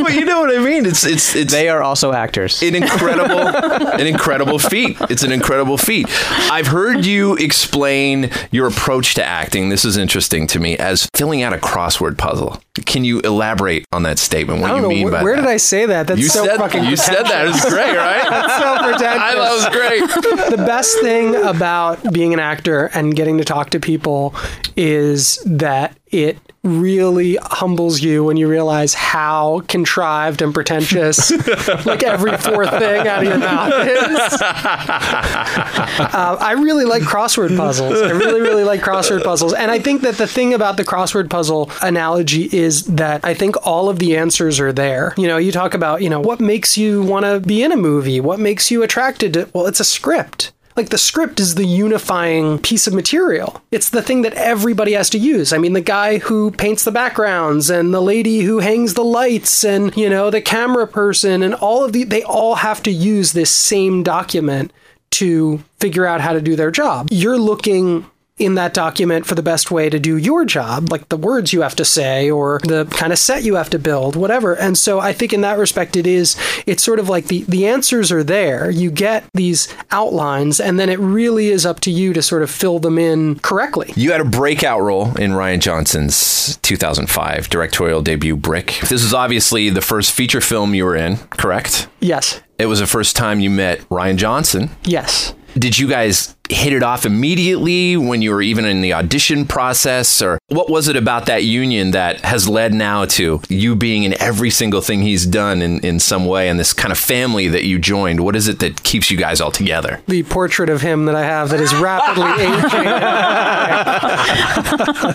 [0.00, 0.86] well, you know what I mean?
[0.86, 1.52] It's, it's, it's.
[1.52, 2.62] They are also actors.
[2.62, 3.38] an incredible
[4.00, 6.06] an incredible feat it's an incredible feat
[6.50, 11.42] i've heard you explain your approach to acting this is interesting to me as filling
[11.42, 14.60] out a crossword puzzle can you elaborate on that statement?
[14.60, 15.42] What do you know mean wh- by where that?
[15.42, 16.08] did I say that.
[16.08, 17.46] That's you so said fucking you said that.
[17.46, 18.28] It was great right?
[18.28, 19.22] That's so pretentious.
[19.22, 20.50] i thought it was great.
[20.58, 24.34] The best thing about being an actor and getting to talk to people
[24.76, 31.30] is that it really humbles you when you realize how contrived and pretentious
[31.86, 34.42] like every fourth thing out of your mouth is.
[36.14, 38.00] Uh, I really like crossword puzzles.
[38.00, 39.52] I really, really like crossword puzzles.
[39.52, 43.56] And I think that the thing about the crossword puzzle analogy is that I think
[43.66, 45.14] all of the answers are there.
[45.16, 47.76] You know, you talk about, you know, what makes you want to be in a
[47.76, 48.20] movie?
[48.20, 50.52] What makes you attracted to, well, it's a script.
[50.76, 53.62] Like the script is the unifying piece of material.
[53.70, 55.52] It's the thing that everybody has to use.
[55.52, 59.64] I mean, the guy who paints the backgrounds and the lady who hangs the lights
[59.64, 63.32] and, you know, the camera person and all of the, they all have to use
[63.32, 64.72] this same document
[65.12, 67.08] to figure out how to do their job.
[67.12, 68.06] You're looking
[68.36, 71.60] in that document for the best way to do your job, like the words you
[71.60, 74.54] have to say or the kind of set you have to build, whatever.
[74.54, 77.68] And so I think in that respect, it is, it's sort of like the, the
[77.68, 78.70] answers are there.
[78.70, 82.50] You get these outlines, and then it really is up to you to sort of
[82.50, 83.92] fill them in correctly.
[83.94, 88.78] You had a breakout role in Rian Johnson's 2005 directorial debut, Brick.
[88.80, 91.86] This is obviously the first feature film you were in, correct?
[92.00, 92.40] Yes.
[92.58, 94.70] It was the first time you met Rian Johnson.
[94.82, 95.34] Yes.
[95.56, 100.20] Did you guys hit it off immediately when you were even in the audition process?
[100.20, 104.20] Or what was it about that union that has led now to you being in
[104.20, 107.64] every single thing he's done in, in some way and this kind of family that
[107.64, 108.20] you joined?
[108.20, 110.02] What is it that keeps you guys all together?
[110.06, 112.84] The portrait of him that I have that is rapidly aging.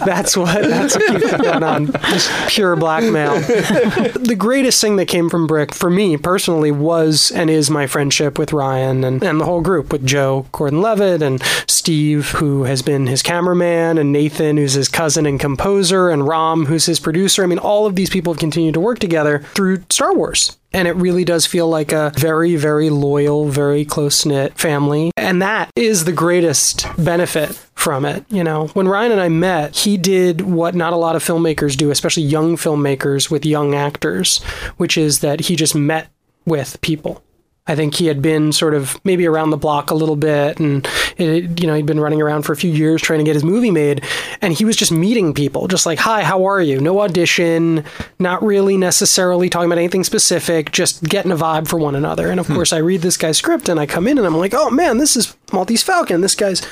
[0.05, 1.91] that's what that's what keeps it going on.
[2.09, 3.39] Just pure blackmail.
[3.39, 8.37] the greatest thing that came from Brick for me personally was and is my friendship
[8.39, 12.81] with Rian and, and the whole group with Joe Gordon Levitt and Steve, who has
[12.81, 17.43] been his cameraman, and Nathan, who's his cousin and composer, and Ram, who's his producer.
[17.43, 20.57] I mean, all of these people have continued to work together through Star Wars.
[20.71, 25.11] And it really does feel like a very, very loyal, very close knit family.
[25.17, 28.23] And that is the greatest benefit from it.
[28.29, 31.75] You know, when Rian and I met, he did what not a lot of filmmakers
[31.75, 34.43] do, especially young filmmakers with young actors,
[34.77, 36.09] which is that he just met
[36.45, 37.23] with people.
[37.69, 40.87] I think he had been sort of maybe around the block a little bit, and
[41.17, 43.43] it, you know he'd been running around for a few years trying to get his
[43.43, 44.03] movie made,
[44.41, 47.85] and he was just meeting people, just like, "Hi, how are you?" No audition,
[48.17, 52.31] not really necessarily talking about anything specific, just getting a vibe for one another.
[52.31, 52.55] And of hmm.
[52.55, 54.97] course, I read this guy's script, and I come in, and I'm like, "Oh man,
[54.97, 56.21] this is Maltese Falcon.
[56.21, 56.65] This guy's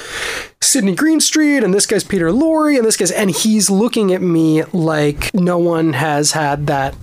[0.62, 4.64] Sidney Greenstreet, and this guy's Peter Lorre, and this guy's," and he's looking at me
[4.74, 6.96] like no one has had that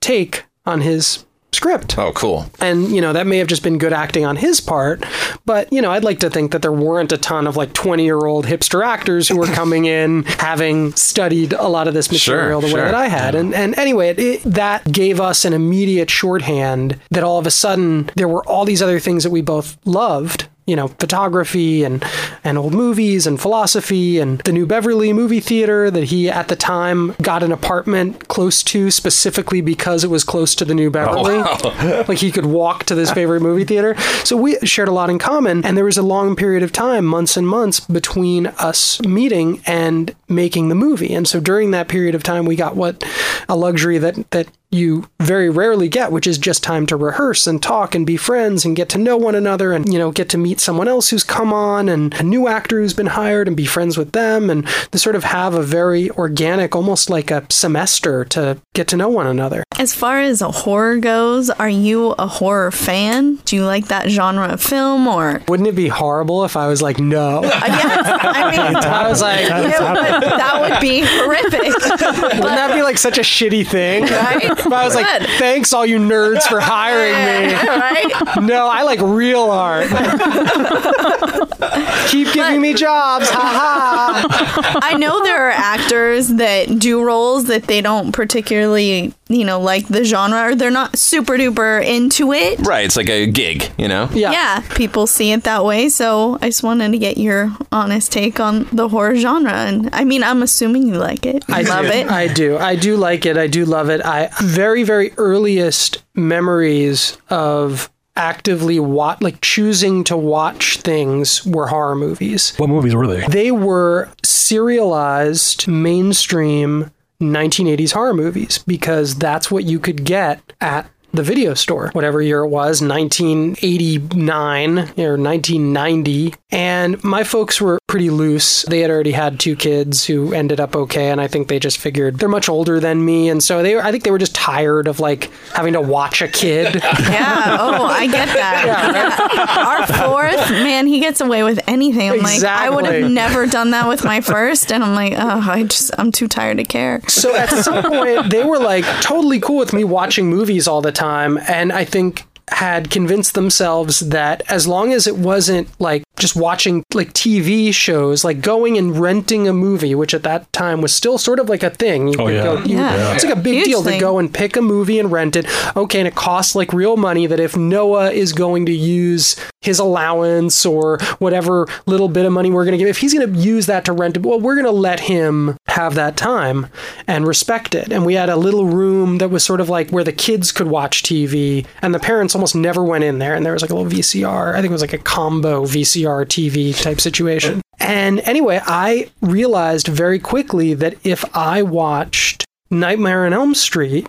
[0.00, 1.24] take on his
[1.62, 1.96] script.
[1.96, 2.46] Oh, cool.
[2.58, 5.04] And, you know, that may have just been good acting on his part,
[5.46, 8.02] but, you know, I'd like to think that there weren't a ton of like 20
[8.02, 12.60] year old hipster actors who were coming in having studied a lot of this material
[12.60, 12.84] Sure, the way sure.
[12.86, 13.36] that I had.
[13.36, 17.50] And, and anyway, it, it, that gave us an immediate shorthand that all of a
[17.52, 20.48] sudden there were all these other things that we both loved.
[20.66, 22.04] You know, photography and
[22.44, 26.56] and old movies and philosophy and the New Beverly movie theater that he at the
[26.56, 31.36] time got an apartment close to specifically because it was close to the New Beverly.
[31.36, 33.96] Oh, like he could walk to this favorite movie theater.
[34.24, 37.04] So we shared a lot in common, and there was a long period of time,
[37.04, 41.12] months and months, between us meeting and making the movie.
[41.14, 43.04] And so during that period of time, we got what
[43.48, 47.62] a luxury that that you very rarely get, which is just time to rehearse and
[47.62, 50.38] talk and be friends and get to know one another and, you know, get to
[50.38, 53.66] meet someone else who's come on and a new actor who's been hired and be
[53.66, 58.24] friends with them and to sort of have a very organic, almost like a semester
[58.24, 59.62] to get to know one another.
[59.78, 63.36] As far as horror goes, are you a horror fan?
[63.44, 65.42] Do you like that genre of film or?
[65.48, 67.42] Wouldn't it be horrible if I was like, no?
[67.72, 71.62] Yes, I mean, I was like, it would- that would be horrific.
[71.62, 74.04] Wouldn't that be like such a shitty thing?
[74.04, 74.61] Right?
[74.66, 75.28] If I was like, Good.
[75.38, 77.54] thanks all you nerds for hiring me.
[77.54, 78.42] right?
[78.42, 79.88] No, I like real art.
[82.08, 83.28] Keep giving me jobs.
[83.30, 84.78] Ha ha.
[84.82, 89.88] I know there are actors that do roles that they don't particularly, you know, like
[89.88, 92.58] the genre or they're not super duper into it.
[92.60, 92.84] Right.
[92.84, 94.08] It's like a gig, you know?
[94.12, 94.32] Yeah.
[94.32, 95.88] Yeah, people see it that way.
[95.88, 99.52] So I just wanted to get your honest take on the horror genre.
[99.52, 101.44] And I mean, I'm assuming you like it.
[101.48, 101.92] You I love do.
[101.92, 102.08] it.
[102.08, 102.58] I do.
[102.58, 103.36] I do like it.
[103.36, 104.04] I do love it.
[104.04, 111.94] I very very earliest memories of actively watch like choosing to watch things were horror
[111.94, 112.54] movies.
[112.58, 113.26] What movies were they?
[113.26, 116.90] They were serialized mainstream
[117.22, 122.40] 1980s horror movies because that's what you could get at the video store, whatever year
[122.40, 126.34] it was, 1989 or 1990.
[126.50, 128.62] And my folks were pretty loose.
[128.62, 131.10] They had already had two kids who ended up okay.
[131.10, 133.28] And I think they just figured they're much older than me.
[133.28, 136.28] And so they, I think they were just tired of like having to watch a
[136.28, 136.74] kid.
[136.82, 137.56] yeah.
[137.60, 138.62] Oh, I get that.
[138.62, 139.16] Yeah.
[139.66, 142.10] Our fourth, man, he gets away with anything.
[142.10, 144.72] I'm like, I would have never done that with my first.
[144.72, 147.00] And I'm like, oh, I just, I'm too tired to care.
[147.08, 150.92] So at some point, they were like totally cool with me watching movies all the
[150.92, 151.01] time.
[151.02, 156.84] And I think had convinced themselves that as long as it wasn't like just watching
[156.92, 161.16] like TV shows, like going and renting a movie, which at that time was still
[161.16, 162.08] sort of like a thing.
[162.08, 162.42] You Oh, could yeah.
[162.42, 163.14] go- you- Yeah.
[163.14, 163.94] It's like a big Huge deal thing.
[163.94, 165.46] to go and pick a movie and rent it.
[165.76, 169.78] Okay, and it costs like real money that if Noah is going to use his
[169.78, 173.38] allowance or whatever little bit of money we're going to give, if he's going to
[173.38, 176.66] use that to rent it, well, we're going to let him have that time
[177.06, 177.92] and respect it.
[177.92, 180.66] And we had a little room that was sort of like where the kids could
[180.66, 183.34] watch TV and the parents almost never went in there.
[183.34, 184.54] And there was like a little VCR.
[184.54, 187.62] I think it was like a combo VCR TV type situation.
[187.80, 194.08] And anyway, I realized very quickly that if I watched Nightmare on Elm Street,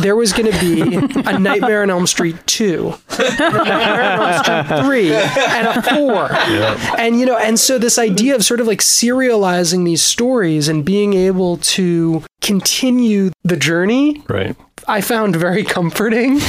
[0.00, 2.92] there was going to be a Nightmare on Elm Street 2,
[3.38, 6.28] Nightmare on Elm Street 3, and a 4.
[6.98, 10.84] And, you know, and so this idea of sort of like serializing these stories and
[10.84, 14.56] being able to continue the journey Right.
[14.88, 16.38] I found very comforting.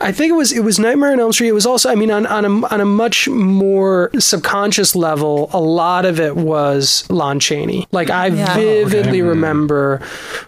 [0.00, 1.48] I think it was it was Nightmare on Elm Street.
[1.48, 5.60] It was also, I mean, on on a, on a much more subconscious level, a
[5.60, 7.86] lot of it was Lon Chaney.
[7.90, 8.54] Like I Yeah.
[8.56, 10.00] Oh, vividly remember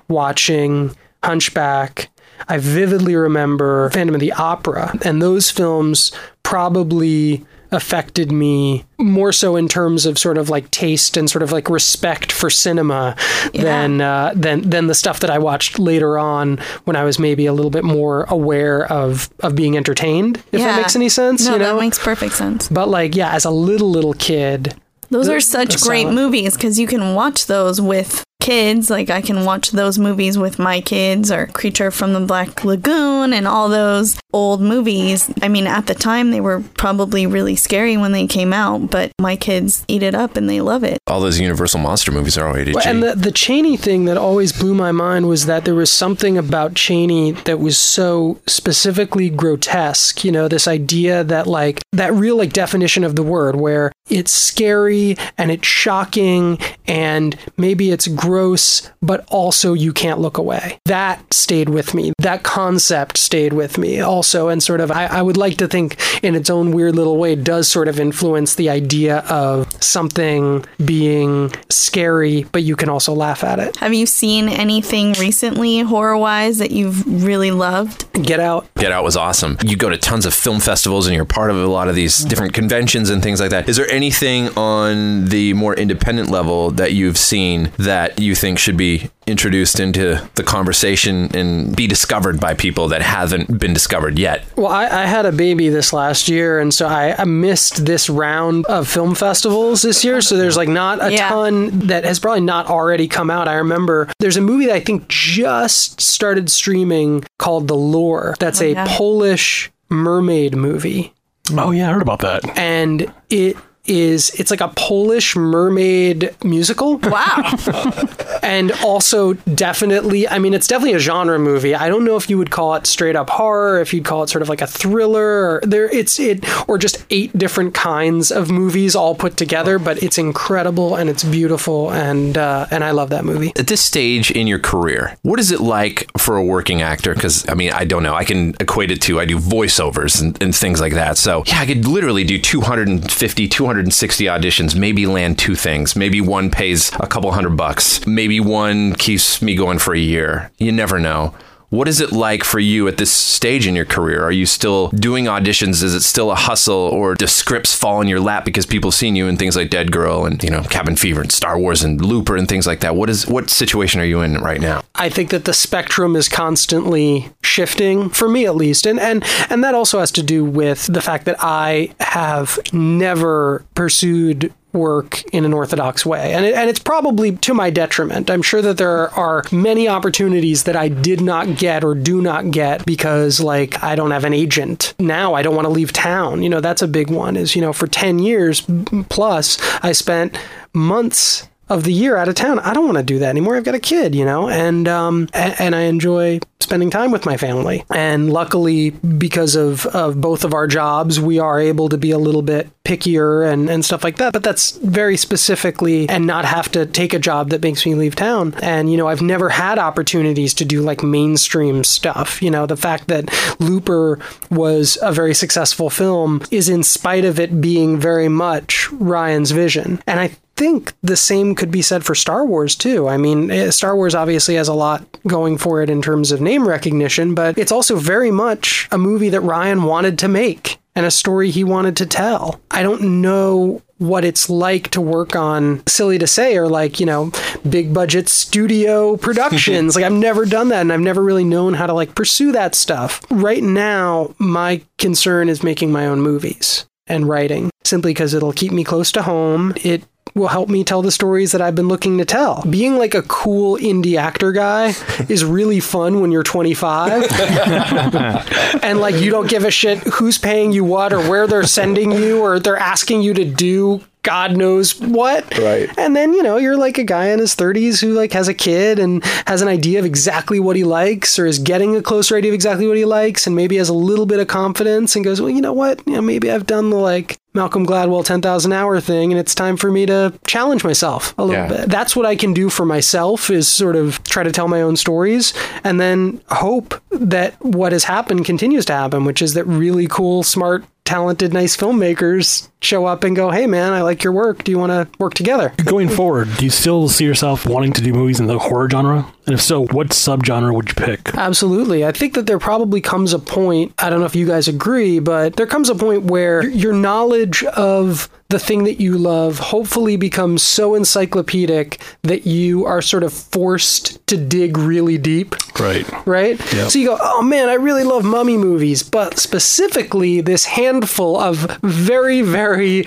[0.08, 0.94] watching
[1.24, 2.08] Hunchback.
[2.48, 9.56] I vividly remember Phantom of the Opera, and those films probably affected me more so
[9.56, 13.16] in terms of sort of like taste and sort of like respect for cinema
[13.54, 17.46] than uh, than than the stuff that I watched later on when I was maybe
[17.46, 20.38] a little bit more aware of of being entertained.
[20.52, 21.74] If that makes any sense, No, you know.
[21.74, 22.68] that makes perfect sense.
[22.68, 24.74] but like, yeah, as a little little kid,
[25.10, 28.90] Those are such great movies because you can watch those with kids.
[28.90, 33.32] Like I can watch those movies with my kids or Creature from the Black Lagoon
[33.32, 35.30] and all those old movies.
[35.42, 39.12] I mean, at the time they were probably really scary when they came out, but
[39.20, 40.98] my kids eat it up and they love it.
[41.06, 42.90] All those Universal monster movies are all rated Well, G.
[42.90, 46.38] and the, the Chaney thing that always blew my mind was that there was something
[46.38, 50.24] about Chaney that was so specifically grotesque.
[50.24, 54.32] You know, this idea that, like, that real, like, definition of the word where it's
[54.32, 60.78] scary and it's shocking and maybe it's gross, but also you can't look away.
[60.84, 62.12] That stayed with me.
[62.18, 64.48] That concept stayed with me also.
[64.48, 67.34] And sort of, I, I would like to think in its own weird little way,
[67.34, 73.42] does sort of influence the idea of something being scary, but you can also laugh
[73.42, 73.76] at it.
[73.76, 78.06] Have you seen anything recently horror wise that you've really loved?
[78.22, 78.72] Get Out.
[78.76, 79.58] Get Out was awesome.
[79.64, 82.24] You go to tons of film festivals and you're part of a lot of these
[82.24, 83.68] different conventions and things like that.
[83.68, 88.76] Is there anything on the more independent level that you've seen that you think should
[88.76, 94.44] be introduced into the conversation and be discovered by people that haven't been discovered yet?
[94.56, 98.08] Well, I, I had a baby this last year, and so I, I missed this
[98.10, 100.20] round of film festivals this year.
[100.20, 101.28] So there's like not a Yeah.
[101.28, 103.48] ton that has probably not already come out.
[103.48, 108.34] I remember there's a movie that I think just started streaming called The Lure.
[108.38, 108.86] That's oh, a yeah.
[108.88, 111.14] Polish mermaid movie.
[111.52, 112.56] Oh yeah, I heard about that.
[112.58, 113.56] and it
[113.90, 116.98] is it's like a Polish mermaid musical.
[116.98, 117.52] Wow.
[118.42, 121.74] and also definitely I mean it's definitely a genre movie.
[121.74, 124.28] I don't know if you would call it straight up horror, if you'd call it
[124.28, 128.50] sort of like a thriller or there it's it or just eight different kinds of
[128.50, 133.10] movies all put together, but it's incredible and it's beautiful and uh, and I love
[133.10, 133.52] that movie.
[133.56, 137.14] At this stage in your career, what is it like for a working actor?
[137.14, 138.14] Because, I mean, I don't know.
[138.14, 141.18] I can equate it to I do voiceovers and, and things like that.
[141.18, 143.48] So, yeah, I could literally do 250,
[143.80, 145.96] 260 auditions, maybe land two things.
[145.96, 148.06] Maybe one pays a couple hundred bucks.
[148.06, 150.50] Maybe one keeps me going for a year.
[150.58, 151.34] You never know.
[151.70, 154.24] What is it like for you at this stage in your career?
[154.24, 155.84] Are you still doing auditions?
[155.84, 158.96] Is it still a hustle, or do scripts fall in your lap because people have
[158.96, 161.84] seen you in things like Dead Girl and you know Cabin Fever and Star Wars
[161.84, 162.96] and Looper and things like that?
[162.96, 164.82] What is what situation are you in right now?
[164.96, 169.62] I think that the spectrum is constantly shifting for me at least and and and
[169.62, 175.44] that also has to do with the fact that I have never pursued work in
[175.44, 176.32] an orthodox way.
[176.32, 178.30] And it, and it's probably to my detriment.
[178.30, 182.50] I'm sure that there are many opportunities that i did not get or do not
[182.50, 184.94] get because like i don't have an agent.
[184.98, 186.42] Now i don't want to leave town.
[186.42, 188.62] You know that's a big one is you know for 10 years
[189.08, 190.38] plus i spent
[190.72, 192.58] months of the year out of town.
[192.58, 193.56] I don't want to do that anymore.
[193.56, 197.24] I've got a kid, you know, and um, a- and I enjoy spending time with
[197.24, 197.84] my family.
[197.90, 202.18] And luckily, because of, of both of our jobs, we are able to be a
[202.18, 204.32] little bit pickier and, and stuff like that.
[204.32, 208.14] But that's very specifically and not have to take a job that makes me leave
[208.14, 208.54] town.
[208.62, 212.42] And, you know, I've never had opportunities to do like mainstream stuff.
[212.42, 214.18] You know, the fact that Looper
[214.50, 220.02] was a very successful film is in spite of it being very much Rian's vision.
[220.06, 223.08] And I think the same could be said for Star Wars too.
[223.08, 226.42] I mean, eh, Star Wars obviously has a lot going for it in terms of
[226.42, 231.06] name recognition, but it's also very much a movie that Rian wanted to make and
[231.06, 232.60] a story he wanted to tell.
[232.70, 237.06] I don't know what it's like to work on silly to say or like you
[237.06, 237.30] know
[237.68, 241.86] big budget studio productions like i've never done that and i've never really known how
[241.86, 247.28] to like pursue that stuff right now my concern is making my own movies and
[247.28, 250.02] writing simply because it'll keep me close to home it
[250.34, 252.62] will help me tell the stories that I've been looking to tell.
[252.68, 254.88] Being like a cool indie actor guy
[255.28, 257.24] is really fun when you're 25.
[258.82, 262.12] and like you don't give a shit who's paying you what or where they're sending
[262.12, 265.56] you or they're asking you to do God knows what.
[265.58, 265.88] Right.
[265.96, 268.54] And then, you know, you're like a guy in his 30s who like has a
[268.54, 272.36] kid and has an idea of exactly what he likes or is getting a closer
[272.36, 275.24] idea of exactly what he likes and maybe has a little bit of confidence and
[275.24, 276.02] goes, "Well, you know what?
[276.06, 279.76] You know, maybe I've done the like Malcolm Gladwell 10,000 hour thing and it's time
[279.76, 281.68] for me to challenge myself a little Yeah.
[281.68, 284.82] bit." That's what I can do for myself is sort of try to tell my
[284.82, 289.64] own stories and then hope that what has happened continues to happen, which is that
[289.66, 294.32] really cool, smart talented, nice filmmakers show up and go, "Hey, man, I like your
[294.32, 294.64] work.
[294.64, 298.02] Do you want to work together?" Going forward, do you still see yourself wanting to
[298.02, 299.26] do movies in the horror genre?
[299.46, 301.34] And if so, what subgenre would you pick?
[301.34, 302.04] Absolutely.
[302.04, 305.18] I think that there probably comes a point, I don't know if you guys agree,
[305.18, 310.16] but there comes a point where your knowledge of the thing that you love hopefully
[310.16, 315.54] becomes so encyclopedic that you are sort of forced to dig really deep.
[315.78, 316.06] Right.
[316.26, 316.58] Right?
[316.72, 316.90] Yep.
[316.90, 321.78] So you go, oh man, I really love mummy movies, but specifically this handful of
[321.82, 323.02] very, very, very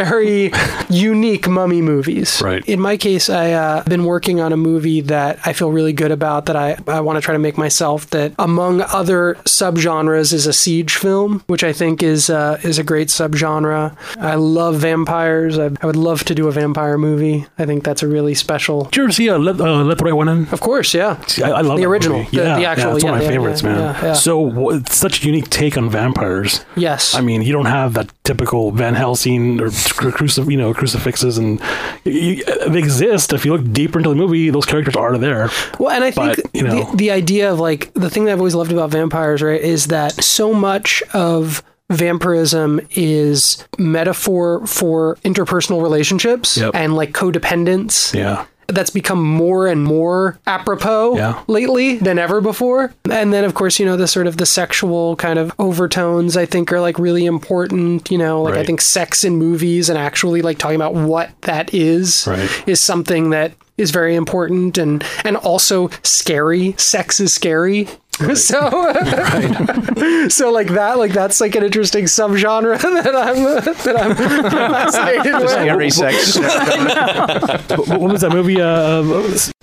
[0.00, 0.52] very
[0.88, 2.40] unique mummy movies.
[2.42, 2.66] Right.
[2.68, 6.10] In my case, I've uh, been working on a movie that I feel really good
[6.10, 10.46] about that I, I want to try to make myself that among other subgenres is
[10.46, 13.96] a siege film, which I think is uh, is a great subgenre.
[14.18, 15.58] I love vampires.
[15.58, 17.46] I, I would love to do a vampire movie.
[17.58, 18.84] I think that's a really special.
[18.84, 20.48] Did you ever see uh, Let, uh, Let the Right One In?
[20.48, 21.20] Of course, yeah.
[21.26, 22.90] See, I, I love the original, the, yeah, the actual.
[22.90, 24.14] yeah, it's yeah, one of my yeah, favorites, man.
[24.14, 26.64] So such a unique take on vampires.
[26.76, 27.14] yes.
[27.14, 31.60] I mean, you don't have that typical Van Helsing or crucif- you know, crucifixes, and
[32.04, 33.32] you, they exist.
[33.32, 35.50] If you look deeper into the movie, those characters are there.
[35.78, 38.32] Well, and I think But, you know- the, the idea of like the thing that
[38.32, 45.16] I've always loved about vampires, right, is that so much of vampirism is metaphor for
[45.24, 46.74] interpersonal relationships Yep.
[46.74, 48.14] and like codependence.
[48.14, 48.46] Yeah.
[48.72, 51.40] That's become more and more apropos Yeah.
[51.48, 52.92] lately than ever before.
[53.10, 56.46] And then, of course, you know, the sort of the sexual kind of overtones I
[56.46, 58.10] think are like really important.
[58.10, 61.72] You know, like I think sex in movies and actually like talking about what that
[61.74, 62.48] is Right.
[62.66, 66.74] is something that is very important and and also scary.
[66.78, 67.88] Sex is scary.
[68.20, 68.34] So,
[70.28, 73.42] so like that, like that's like an interesting subgenre that I'm
[73.84, 75.50] that I'm fascinated with.
[75.50, 76.36] Scary sex.
[77.70, 78.60] what, what was that movie?
[78.60, 79.02] Uh,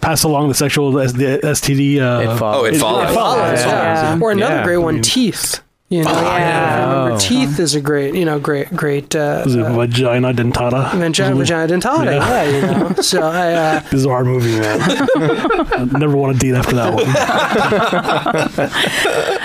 [0.01, 1.99] pass along the sexual S- the STD.
[1.99, 2.63] Uh, It follows.
[2.63, 3.11] Oh, it follows.
[3.11, 4.15] It follows, Yeah.
[4.15, 4.19] yeah.
[4.21, 4.63] Or another Yeah.
[4.63, 5.61] great one, Teeth.
[5.89, 6.19] You know, yeah.
[6.19, 7.17] I remember Oh.
[7.19, 9.15] Teeth is a great, you know, great, great.
[9.15, 10.91] Uh, was it Vagina Dentata?
[10.93, 12.43] Vagina, vagina dentata, yeah.
[12.43, 12.93] you know.
[13.01, 14.81] So I, uh, Bizarre movie, man.
[15.15, 17.05] I never want to date after that one.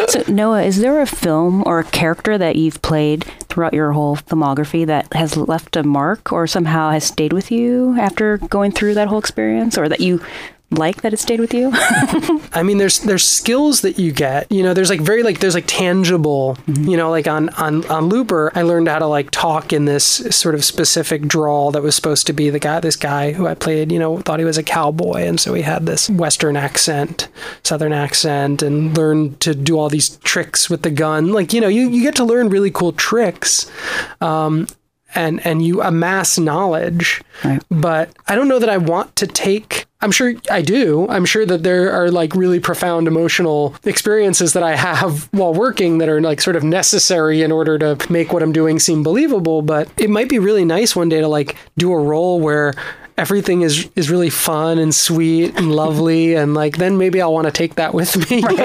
[0.09, 4.17] So, Noah, is there a film or a character that you've played throughout your whole
[4.17, 8.95] filmography that has left a mark or somehow has stayed with you after going through
[8.95, 10.21] that whole experience or that you
[10.73, 11.71] like that it stayed with you?
[12.53, 14.51] I mean, there's there's skills that you get.
[14.51, 16.57] You know, there's like very like there's like tangible.
[16.67, 20.05] You know, like on on on Looper, I learned how to like talk in this
[20.05, 22.81] sort of specific drawl that was supposed to be the guy.
[22.81, 25.63] This guy who I played, you know, thought he was a cowboy, and so he
[25.63, 27.29] had this Western accent,
[27.63, 31.33] Southern accent, and learned to do all these tricks with the gun.
[31.33, 33.71] Like you know, you you get to learn really cool tricks.
[34.21, 34.67] Um,
[35.15, 37.63] and and you amass knowledge Right.
[37.71, 41.07] but i don't know that i want to take i'm sure i do.
[41.09, 45.99] I'm sure that there are like really profound emotional experiences that i have while working
[45.99, 49.63] that are like sort of necessary in order to make what i'm doing seem believable
[49.63, 52.75] but it might be really nice one day to like do a role where
[53.23, 57.47] everything is is really fun and sweet and lovely and like then maybe I'll want
[57.47, 58.41] to take that with me.
[58.41, 58.59] but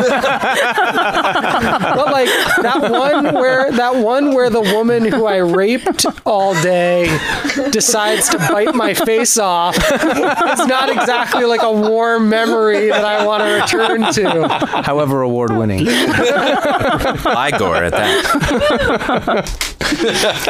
[2.12, 2.28] like
[2.64, 7.06] that one where that one where the woman who I raped all day
[7.72, 13.24] decides to bite my face off is not exactly like a warm memory that I
[13.26, 14.48] want to return to.
[14.82, 15.82] However, award winning.
[15.88, 19.46] Igor at that.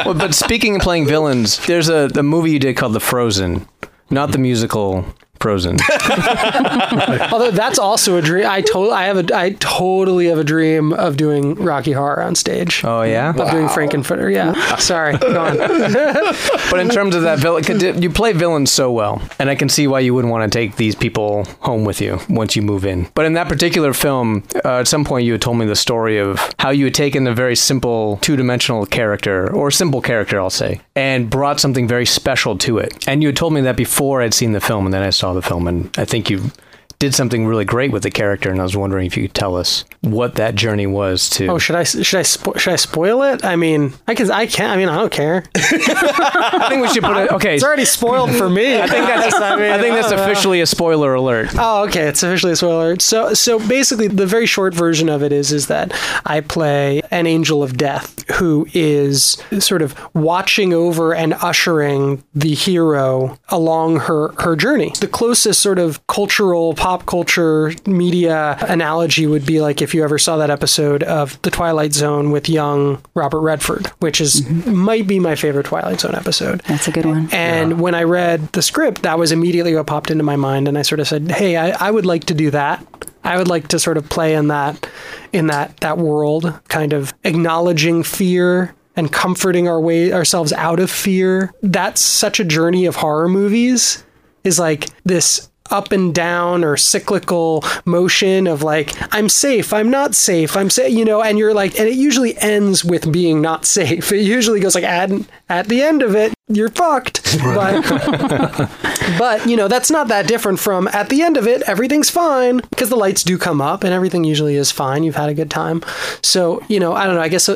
[0.05, 3.67] well, but speaking of playing villains, there's a, a movie you did called The Frozen,
[4.09, 5.05] not the musical
[5.39, 5.77] Frozen.
[7.31, 8.45] Although that's also a dream.
[8.47, 12.35] I to- I have a I totally have a dream of doing Rocky Horror on
[12.35, 12.83] stage.
[12.83, 13.29] Oh yeah.
[13.29, 14.33] Of doing Frank-N-Furter.
[14.33, 14.53] Yeah.
[14.77, 15.17] Sorry.
[15.17, 15.57] Go on.
[16.69, 19.69] But in terms of that villain, 'cause you play villains so well, and I can
[19.69, 22.85] see why you wouldn't want to take these people home with you once you move
[22.85, 23.07] in.
[23.13, 26.17] But in that particular film, uh, at some point you had told me the story
[26.17, 30.81] of how you had taken a very simple two-dimensional character, or simple character, I'll say,
[30.95, 33.07] and brought something very special to it.
[33.07, 35.26] And you had told me that before I'd seen the film, and then I saw
[35.33, 36.51] the film, and I think you
[36.99, 38.49] did something really great with the character.
[38.49, 41.47] And I was wondering if you could tell us what that journey was to.
[41.47, 43.45] Oh, should I should I spo- should I spoil it?
[43.45, 45.43] I mean, I can I can I mean I don't care.
[45.55, 47.31] I think we should put it.
[47.31, 48.79] Okay, It's already spoiled for me.
[48.81, 49.35] I think that's.
[49.47, 50.23] I, mean, I think that's know.
[50.23, 51.49] officially a spoiler alert.
[51.55, 52.07] Oh, okay.
[52.07, 52.99] It's officially a spoiler.
[52.99, 55.93] So, so basically, the very short version of it is is that
[56.25, 62.53] I play an angel of death who is sort of watching over and ushering the
[62.53, 64.93] hero along her her journey.
[64.99, 70.17] The closest sort of cultural pop culture media analogy would be like if you ever
[70.17, 74.73] saw that episode of The Twilight Zone with young Robert Redford, which is mm-hmm.
[74.73, 76.61] might be my favorite Twilight Zone episode.
[76.61, 77.27] That's a good one.
[77.33, 80.77] And when I read the script, that was immediately what popped into my mind, and
[80.77, 82.87] I sort of said, "Hey, I, I would like to do that.
[83.21, 84.87] I would like to sort of play in that,
[85.33, 90.89] in that that world, kind of acknowledging fear." and comforting our way ourselves out of
[90.89, 91.53] fear.
[91.61, 94.03] That's such a journey of horror movies
[94.43, 100.15] is like this up and down or cyclical motion of like I'm safe, I'm not
[100.15, 103.65] safe, I'm safe, you know, and you're like and it usually ends with being not
[103.65, 104.11] safe.
[104.17, 105.11] It usually goes like at
[105.47, 107.23] at the end of it, you're fucked.
[107.43, 107.81] But
[109.19, 112.57] but you know, that's not that different from at the end of it, everything's fine
[112.69, 115.03] because the lights do come up and everything usually is fine.
[115.03, 115.83] You've had a good time.
[116.23, 117.53] So, you know, I don't know, I guess uh,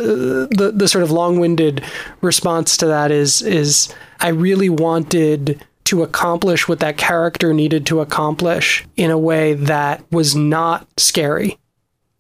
[0.51, 1.84] the the sort of long-winded
[2.22, 8.00] response to that is is I really wanted to accomplish what that character needed to
[8.00, 11.58] accomplish in a way that was not scary.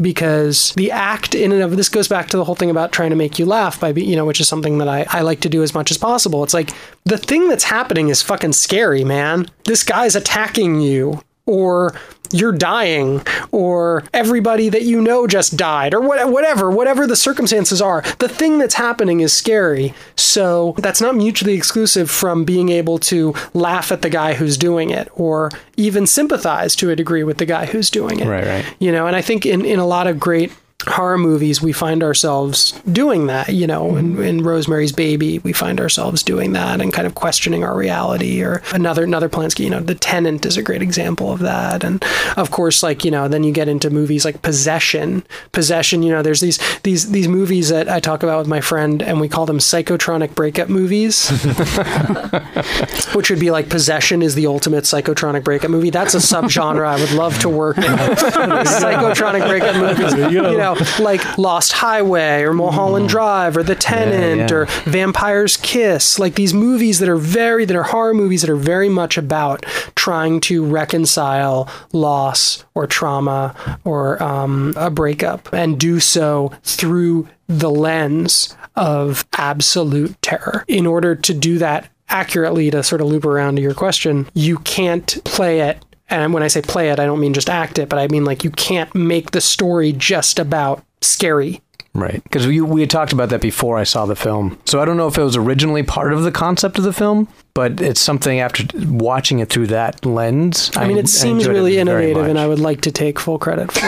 [0.01, 3.11] Because the act in and of this goes back to the whole thing about trying
[3.11, 5.49] to make you laugh by you know which is something that I, I like to
[5.49, 6.43] do as much as possible.
[6.43, 6.71] It's like
[7.05, 9.47] the thing that's happening is fucking scary man.
[9.63, 11.93] This guy's attacking you or
[12.33, 13.21] you're dying
[13.51, 18.57] or everybody that you know just died or whatever whatever the circumstances are the thing
[18.57, 24.01] that's happening is scary so that's not mutually exclusive from being able to laugh at
[24.01, 27.89] the guy who's doing it or even sympathize to a degree with the guy who's
[27.89, 28.65] doing it Right, right.
[28.79, 32.03] you know and i think in, in a lot of great horror movies we find
[32.03, 34.23] ourselves doing that you know in, mm-hmm.
[34.23, 38.61] in rosemary's baby we find ourselves doing that and kind of questioning our reality or
[38.73, 41.83] another another Polanski you know the tenant is a great example of that.
[41.83, 42.03] And
[42.37, 45.23] of course like you know then you get into movies like possession.
[45.51, 49.01] Possession you know there's these these these movies that i talk about with my friend
[49.01, 51.29] and we call them psychotronic breakup movies
[53.13, 55.89] which would be like possession is the ultimate psychotronic breakup movie.
[55.89, 57.83] That's a subgenre i would love to work in.
[57.83, 60.13] Psychotronic breakup movies.
[60.33, 64.55] You know like lost highway or mulholland drive or the tenant yeah.
[64.55, 68.55] or vampire's kiss like these movies that are very that are horror movies that are
[68.55, 69.65] very much about
[69.95, 77.69] trying to reconcile loss or trauma or um, a breakup and do so through the
[77.69, 83.55] lens of absolute terror in order to do that accurately to sort of loop around
[83.55, 87.19] to your question you can't play it and when I say play it, I don't
[87.19, 90.83] mean just act it, but I mean like you can't make the story just about
[91.01, 91.61] scary.
[91.93, 92.23] Right.
[92.23, 94.57] Because we, we had talked about that before I saw the film.
[94.65, 97.27] So I don't know if it was originally part of the concept of the film,
[97.53, 100.71] but it's something after watching it through that lens.
[100.75, 102.39] I mean, it seems enjoyed really it innovative, and.
[102.39, 103.83] I would like to take full credit for it.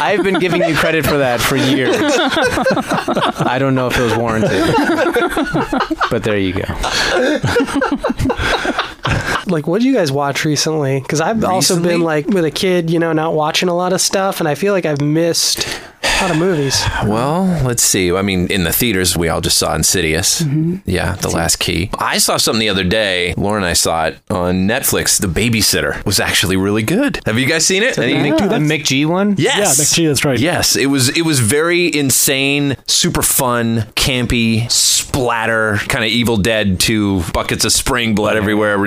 [0.00, 1.96] I've been giving you credit for that for years.
[3.46, 4.50] I don't know if it was warranted,
[6.10, 6.64] but there you go.
[9.46, 11.00] like, what did you guys watch recently?
[11.00, 14.00] Because I've also been like with a kid, you know, not watching a lot of
[14.00, 15.66] stuff, and I feel like I've missed
[16.02, 16.82] a lot of movies.
[17.06, 18.12] Well, let's see.
[18.14, 20.42] I mean, in the theaters, we all just saw Insidious.
[20.42, 20.76] Mm-hmm.
[20.88, 21.90] Yeah, The Last Key.
[21.98, 23.34] I saw something the other day.
[23.36, 25.18] Lauren and I saw it on Netflix.
[25.20, 27.20] The Babysitter was actually really good.
[27.26, 27.98] Have you guys seen it?
[27.98, 29.34] Any- oh, The McG one?
[29.38, 29.56] Yes.
[29.78, 30.38] Yeah, McG, that's right.
[30.38, 31.08] Yes, it was.
[31.16, 37.72] It was very insane, super fun, campy, splatter, kind of Evil Dead to buckets of
[37.72, 38.78] spring blood everywhere,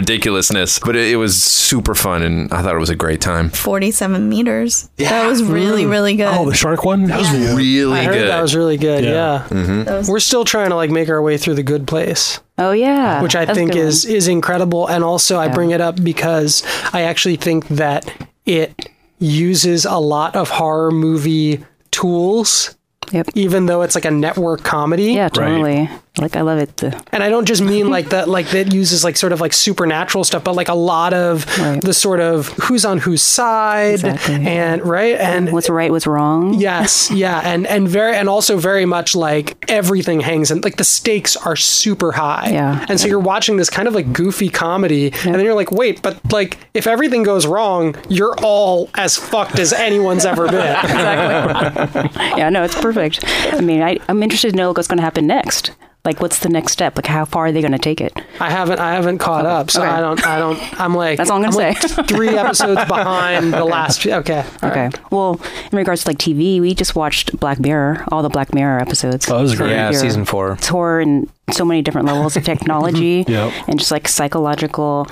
[0.53, 0.79] ridiculousness.
[0.79, 3.49] But it, it was super fun, and I thought it was a great time.
[3.49, 4.89] 47 meters.
[4.97, 5.09] Yeah.
[5.09, 5.91] That was really, mm-hmm.
[5.91, 6.27] really good.
[6.27, 7.05] Oh, the shark one?
[7.05, 8.29] That was Really I heard good.
[8.29, 9.03] that was really good.
[9.03, 9.11] Yeah.
[9.11, 9.83] Yeah, mm-hmm.
[9.83, 12.39] That was- we're still trying to like make our way through the good place.
[12.57, 13.87] Oh yeah, which I That's think good one.
[13.87, 14.87] is is incredible.
[14.87, 18.11] And also, I bring it up because I actually think that
[18.45, 18.89] it
[19.19, 22.75] uses a lot of horror movie tools.
[23.11, 23.29] Yep.
[23.35, 25.13] Even though it's like a network comedy.
[25.13, 25.89] Yeah, totally.
[26.23, 26.81] Like I love it.
[27.11, 30.23] And I don't just mean like that, like that uses like sort of like supernatural
[30.23, 31.45] stuff, but like a lot of
[31.81, 34.35] the sort of who's on whose side Exactly.
[34.47, 36.53] and right and what's right, what's wrong.
[36.53, 40.85] Yes, yeah, and and very and also very much like everything hangs in like the
[40.85, 42.51] stakes are super high.
[42.51, 42.85] Yeah.
[42.87, 46.01] And so you're watching this kind of like goofy comedy and then you're like, "Wait,
[46.01, 50.53] but like if everything goes wrong, you're all as fucked as anyone's ever been."
[52.37, 53.25] yeah, no, it's perfect.
[53.51, 55.71] I mean, I, I'm interested to know what's going to happen next.
[56.05, 56.97] Like, what's the next step?
[56.97, 58.11] Like, how far are they going to take it?
[58.41, 59.89] I haven't I haven't caught up, so Okay.
[59.89, 62.03] I don't I don't I'm like That's all I'm gonna like say.
[62.07, 64.05] 3 episodes behind the last.
[64.05, 64.43] Okay.
[64.61, 64.81] all Okay.
[64.87, 65.11] right.
[65.13, 65.39] Well,
[65.71, 69.29] in regards to like TV, we just watched Black Mirror, all the Black Mirror episodes.
[69.29, 69.71] Oh, that was great.
[69.71, 70.53] Yeah, Your- season four.
[70.53, 73.53] It's horror and so many different levels of technology Yep.
[73.69, 75.07] and just like psychological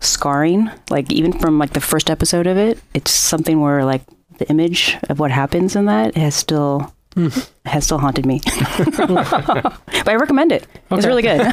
[0.00, 0.70] scarring.
[0.90, 4.02] Like even from like the first episode of it, it's something where like
[4.38, 6.94] the image of what happens in that has still
[7.66, 8.40] has still haunted me.
[8.96, 10.66] but I recommend it.
[10.90, 11.38] It's really good.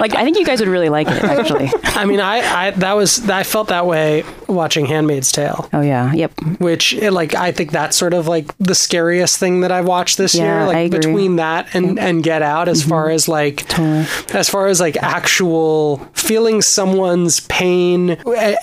[0.00, 1.70] like I think you guys would really like it actually.
[1.84, 5.68] I mean, I, I that was I felt that way watching Handmaid's Tale.
[5.72, 6.12] Oh yeah.
[6.12, 6.32] Yep.
[6.60, 10.18] which it, like I think that's sort of like the scariest thing that I've watched
[10.18, 10.66] this Yeah, year.
[10.66, 10.76] Like.
[10.76, 10.96] Mm-hmm.
[10.96, 14.06] between that and and Get Out, as far as like Totally.
[14.38, 18.10] as far as like actual feeling someone's pain,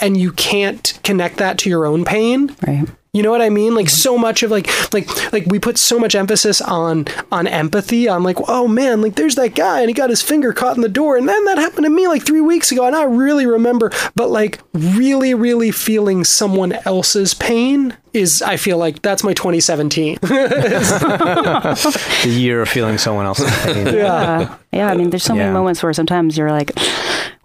[0.01, 2.55] and you can't connect that to your own pain.
[2.65, 2.87] Right.
[3.15, 3.75] You know what I mean?
[3.75, 8.07] Like so much of like like like we put so much emphasis on on empathy.
[8.07, 10.81] On like, oh man, like there's that guy and he got his finger caught in
[10.81, 13.45] the door, and then that happened to me like three weeks ago, and I really
[13.45, 13.91] remember.
[14.15, 20.17] But like really, really feeling someone else's pain is I feel like that's my 2017.
[20.21, 23.93] the year of feeling someone else's pain.
[23.93, 24.57] Yeah.
[24.71, 25.41] Yeah, I mean, there's so Yeah.
[25.43, 26.71] many moments where sometimes you're like,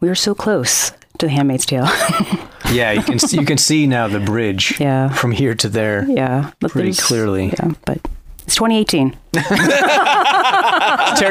[0.01, 1.89] we were so close to The Handmaid's Tale.
[2.73, 4.79] Yeah, you can you can see now the bridge.
[4.89, 5.09] Yeah.
[5.11, 6.05] from here to there.
[6.09, 6.53] yeah.
[6.61, 7.47] But Pretty clearly.
[7.49, 7.99] Yeah, but
[8.45, 9.17] it's 2018.
[9.33, 9.43] Tear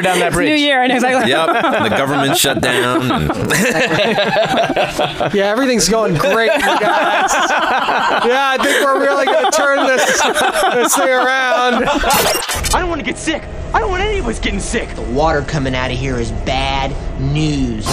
[0.02, 0.50] down that bridge.
[0.50, 1.32] New year, I know exactly.
[1.32, 1.90] Yep.
[1.90, 3.12] The government shut down.
[3.12, 3.30] And
[5.34, 7.32] yeah, everything's going great, you guys.
[8.26, 10.06] Yeah, I think we're really gonna turn this
[10.74, 11.86] this thing around.
[11.88, 13.42] I don't want to get sick.
[13.74, 14.94] I don't want any of us getting sick.
[14.96, 16.92] The water coming out of here is bad
[17.22, 17.86] news.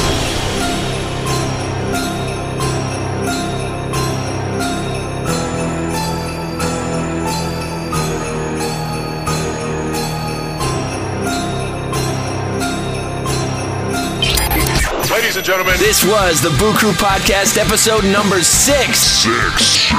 [15.35, 19.01] Ladies and gentlemen, this was the Boo Crew Podcast, episode number six.
[19.01, 19.90] six.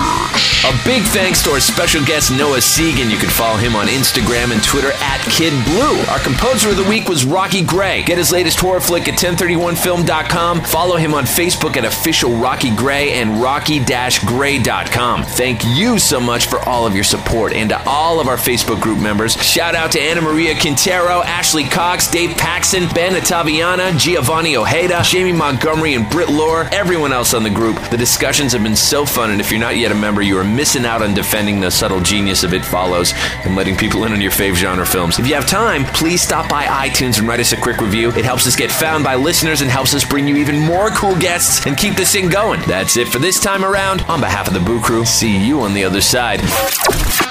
[0.63, 3.11] A big thanks to our special guest Noah Segan.
[3.11, 5.99] You can follow him on Instagram and Twitter at Kid Blue.
[6.09, 8.01] Our composer of the week was Rocky Gray.
[8.01, 10.61] Get his latest horror flick at 1031film.com.
[10.61, 15.23] Follow him on Facebook at official Rocky Gray and rocky-gray.com.
[15.23, 18.81] Thank you so much for all of your support and to all of our Facebook
[18.81, 19.35] group members.
[19.43, 25.39] Shout out to Anna Maria Quintero, Ashley Cox, Dave Paxson, Ben Ottaviana, Giovanni Ojeda, Jamie
[25.39, 27.80] Montgomery, and Britt Lore, everyone else on the group.
[27.89, 30.43] The discussions have been so fun, and if you're not yet a member, you are
[30.43, 33.11] missing out on defending the subtle genius of It Follows
[33.43, 35.18] and letting people in on your fave genre films.
[35.18, 38.10] If you have time, please stop by iTunes and write us a quick review.
[38.10, 41.15] It helps us get found by listeners and helps us bring you even more cool
[41.15, 42.61] guests and keep this thing going.
[42.68, 44.02] That's it for this time around.
[44.03, 46.41] On behalf of the Boo Crew, see you on the other side.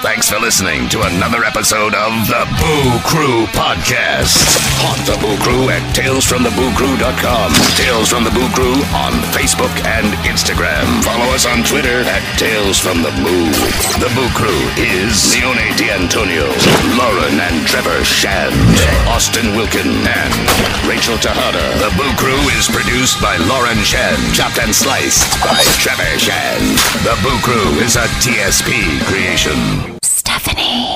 [0.03, 4.37] Thanks for listening to another episode of the Boo Crew Podcast.
[4.83, 7.53] Haunt the Boo Crew at talesfromthebooCrew.com.
[7.85, 11.05] Tales from the Boo Crew on Facebook and Instagram.
[11.05, 13.45] Follow us on Twitter at Tales from the Boo.
[14.01, 16.49] The Boo Crew is Leone D'Antonio,
[16.97, 18.57] Lauren and Trevor Shand,
[19.05, 20.33] Austin Wilkin, and
[20.89, 21.61] Rachel Tejada.
[21.77, 26.81] The Boo Crew is produced by Lauren Shand, chopped and sliced by Trevor Shand.
[27.05, 29.99] The Boo Crew is a TSP creation.
[30.01, 30.95] Stephanie.